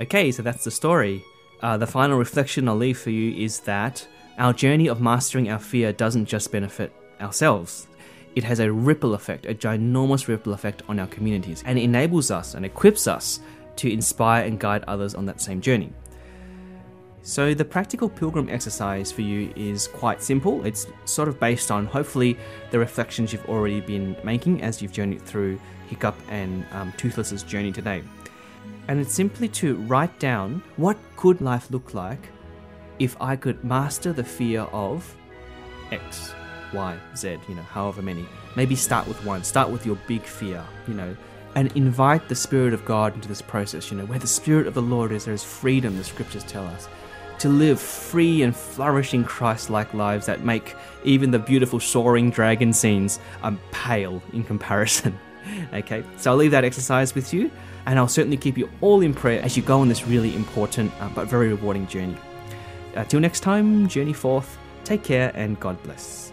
Okay, 0.00 0.32
so 0.32 0.42
that's 0.42 0.64
the 0.64 0.70
story. 0.70 1.22
Uh, 1.60 1.76
the 1.76 1.86
final 1.86 2.16
reflection 2.16 2.68
I'll 2.68 2.76
leave 2.76 2.98
for 2.98 3.10
you 3.10 3.44
is 3.44 3.60
that 3.60 4.06
our 4.38 4.54
journey 4.54 4.88
of 4.88 5.00
mastering 5.00 5.50
our 5.50 5.58
fear 5.58 5.92
doesn't 5.92 6.26
just 6.26 6.50
benefit 6.52 6.94
ourselves. 7.20 7.86
It 8.36 8.44
has 8.44 8.60
a 8.60 8.72
ripple 8.72 9.14
effect, 9.14 9.46
a 9.46 9.54
ginormous 9.54 10.28
ripple 10.28 10.52
effect 10.52 10.82
on 10.88 10.98
our 11.00 11.08
communities, 11.08 11.62
and 11.66 11.78
enables 11.78 12.30
us 12.30 12.54
and 12.54 12.64
equips 12.64 13.06
us 13.06 13.40
to 13.76 13.92
inspire 13.92 14.44
and 14.44 14.58
guide 14.58 14.84
others 14.86 15.14
on 15.14 15.26
that 15.26 15.40
same 15.40 15.60
journey. 15.60 15.92
So, 17.22 17.52
the 17.52 17.64
practical 17.64 18.08
pilgrim 18.08 18.48
exercise 18.48 19.12
for 19.12 19.20
you 19.20 19.52
is 19.54 19.88
quite 19.88 20.22
simple. 20.22 20.64
It's 20.64 20.86
sort 21.04 21.28
of 21.28 21.38
based 21.38 21.70
on 21.70 21.86
hopefully 21.86 22.38
the 22.70 22.78
reflections 22.78 23.32
you've 23.32 23.48
already 23.48 23.80
been 23.80 24.16
making 24.24 24.62
as 24.62 24.80
you've 24.80 24.92
journeyed 24.92 25.22
through 25.22 25.60
Hiccup 25.88 26.16
and 26.30 26.64
um, 26.72 26.92
Toothless's 26.96 27.42
journey 27.42 27.72
today. 27.72 28.02
And 28.88 28.98
it's 28.98 29.14
simply 29.14 29.48
to 29.48 29.76
write 29.82 30.18
down 30.18 30.62
what 30.76 30.96
could 31.16 31.40
life 31.40 31.70
look 31.70 31.92
like 31.92 32.30
if 32.98 33.20
I 33.20 33.36
could 33.36 33.62
master 33.64 34.12
the 34.12 34.24
fear 34.24 34.62
of 34.72 35.14
X. 35.90 36.32
Y, 36.72 36.98
Z, 37.16 37.38
you 37.48 37.54
know, 37.54 37.62
however 37.62 38.02
many. 38.02 38.26
Maybe 38.56 38.76
start 38.76 39.06
with 39.06 39.24
one, 39.24 39.44
start 39.44 39.70
with 39.70 39.86
your 39.86 39.96
big 40.06 40.22
fear, 40.22 40.64
you 40.86 40.94
know, 40.94 41.16
and 41.54 41.74
invite 41.76 42.28
the 42.28 42.34
Spirit 42.34 42.72
of 42.72 42.84
God 42.84 43.14
into 43.14 43.28
this 43.28 43.42
process. 43.42 43.90
You 43.90 43.98
know, 43.98 44.06
where 44.06 44.18
the 44.18 44.26
Spirit 44.26 44.66
of 44.66 44.74
the 44.74 44.82
Lord 44.82 45.12
is, 45.12 45.24
there 45.24 45.34
is 45.34 45.44
freedom, 45.44 45.96
the 45.96 46.04
scriptures 46.04 46.44
tell 46.44 46.66
us. 46.66 46.88
To 47.40 47.48
live 47.48 47.80
free 47.80 48.42
and 48.42 48.54
flourishing 48.54 49.24
Christ 49.24 49.70
like 49.70 49.94
lives 49.94 50.26
that 50.26 50.44
make 50.44 50.76
even 51.04 51.30
the 51.30 51.38
beautiful 51.38 51.80
soaring 51.80 52.30
dragon 52.30 52.72
scenes 52.72 53.18
um, 53.42 53.58
pale 53.70 54.22
in 54.32 54.44
comparison. 54.44 55.18
okay, 55.72 56.04
so 56.16 56.30
I'll 56.30 56.36
leave 56.36 56.50
that 56.50 56.64
exercise 56.64 57.14
with 57.14 57.32
you, 57.32 57.50
and 57.86 57.98
I'll 57.98 58.08
certainly 58.08 58.36
keep 58.36 58.58
you 58.58 58.68
all 58.80 59.00
in 59.00 59.14
prayer 59.14 59.42
as 59.42 59.56
you 59.56 59.62
go 59.62 59.80
on 59.80 59.88
this 59.88 60.06
really 60.06 60.36
important 60.36 60.92
uh, 61.00 61.08
but 61.14 61.28
very 61.28 61.48
rewarding 61.48 61.86
journey. 61.86 62.16
Until 62.94 63.18
uh, 63.18 63.20
next 63.20 63.40
time, 63.40 63.88
journey 63.88 64.12
forth, 64.12 64.58
take 64.84 65.02
care, 65.02 65.32
and 65.34 65.58
God 65.60 65.82
bless. 65.82 66.29